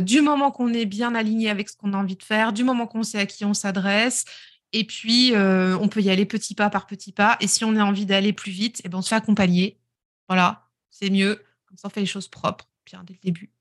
[0.01, 2.87] du moment qu'on est bien aligné avec ce qu'on a envie de faire, du moment
[2.87, 4.25] qu'on sait à qui on s'adresse.
[4.71, 7.37] Et puis, on peut y aller petit pas par petit pas.
[7.41, 9.79] Et si on a envie d'aller plus vite, eh ben, on se fait accompagner.
[10.27, 11.43] Voilà, c'est mieux.
[11.67, 13.51] Comme ça, on fait les choses propres, bien dès le début.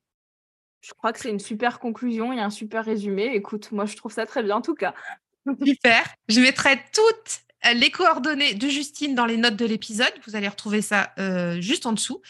[0.82, 3.30] Je crois que c'est une super conclusion et un super résumé.
[3.34, 4.94] Écoute, moi, je trouve ça très bien en tout cas.
[5.64, 6.04] Super.
[6.28, 7.40] Je mettrai toutes
[7.74, 10.12] les coordonnées de Justine dans les notes de l'épisode.
[10.26, 12.20] Vous allez retrouver ça euh, juste en dessous.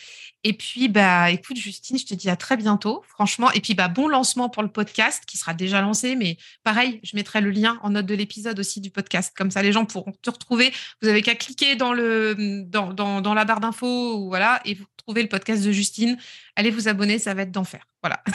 [0.45, 3.51] Et puis, bah, écoute, Justine, je te dis à très bientôt, franchement.
[3.53, 6.17] Et puis, bah, bon lancement pour le podcast qui sera déjà lancé.
[6.17, 9.33] Mais pareil, je mettrai le lien en note de l'épisode aussi du podcast.
[9.37, 10.73] Comme ça, les gens pourront te retrouver.
[11.01, 15.23] Vous avez qu'à cliquer dans, le, dans, dans, la barre d'infos, voilà, et vous trouvez
[15.23, 16.19] le podcast de Justine.
[16.57, 17.87] Allez vous abonner, ça va être d'enfer.
[18.03, 18.23] Voilà.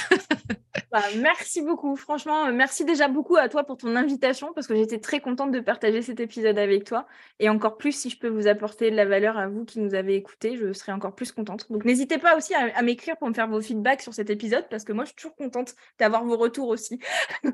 [0.91, 1.97] Bah, merci beaucoup.
[1.97, 5.51] Franchement, euh, merci déjà beaucoup à toi pour ton invitation parce que j'étais très contente
[5.51, 7.07] de partager cet épisode avec toi.
[7.39, 9.95] Et encore plus, si je peux vous apporter de la valeur à vous qui nous
[9.95, 11.69] avez écoutés, je serai encore plus contente.
[11.69, 14.93] Donc, pas aussi à, m'écrire pour me faire vos feedbacks sur cet épisode parce que
[14.93, 16.99] moi, je suis toujours contente d'avoir vos retours aussi.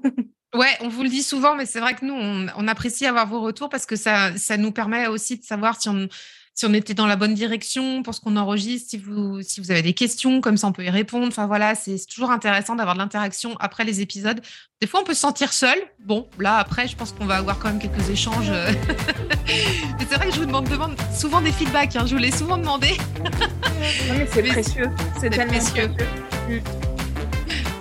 [0.56, 3.42] Ouais, on vous le dit souvent, mais c'est vrai que nous, on, apprécie avoir vos
[3.42, 6.08] retours parce que ça nous permet aussi de savoir si on,
[6.56, 9.72] si on était dans la bonne direction pour ce qu'on enregistre, si vous, si vous
[9.72, 11.28] avez des questions, comme ça on peut y répondre.
[11.28, 14.40] Enfin voilà, c'est toujours intéressant d'avoir de l'interaction après les épisodes.
[14.82, 15.78] Des fois, on peut se sentir seul.
[16.00, 18.52] Bon, là après, je pense qu'on va avoir quand même quelques échanges.
[19.48, 21.96] mais c'est vrai que je vous demande, demande souvent des feedbacks.
[21.96, 22.06] Hein.
[22.06, 22.98] Je vous l'ai souvent demandé.
[24.32, 24.90] c'est précieux.
[25.20, 25.90] C'est précieux.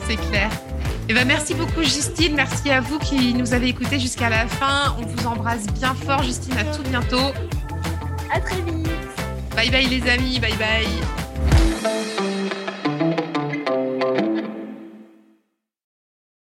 [0.06, 0.50] C'est clair.
[1.08, 4.96] Eh ben, merci beaucoup Justine, merci à vous qui nous avez écoutés jusqu'à la fin.
[4.98, 7.32] On vous embrasse bien fort Justine, à tout bientôt.
[8.32, 8.88] À très vite.
[9.54, 12.31] Bye bye les amis, bye bye.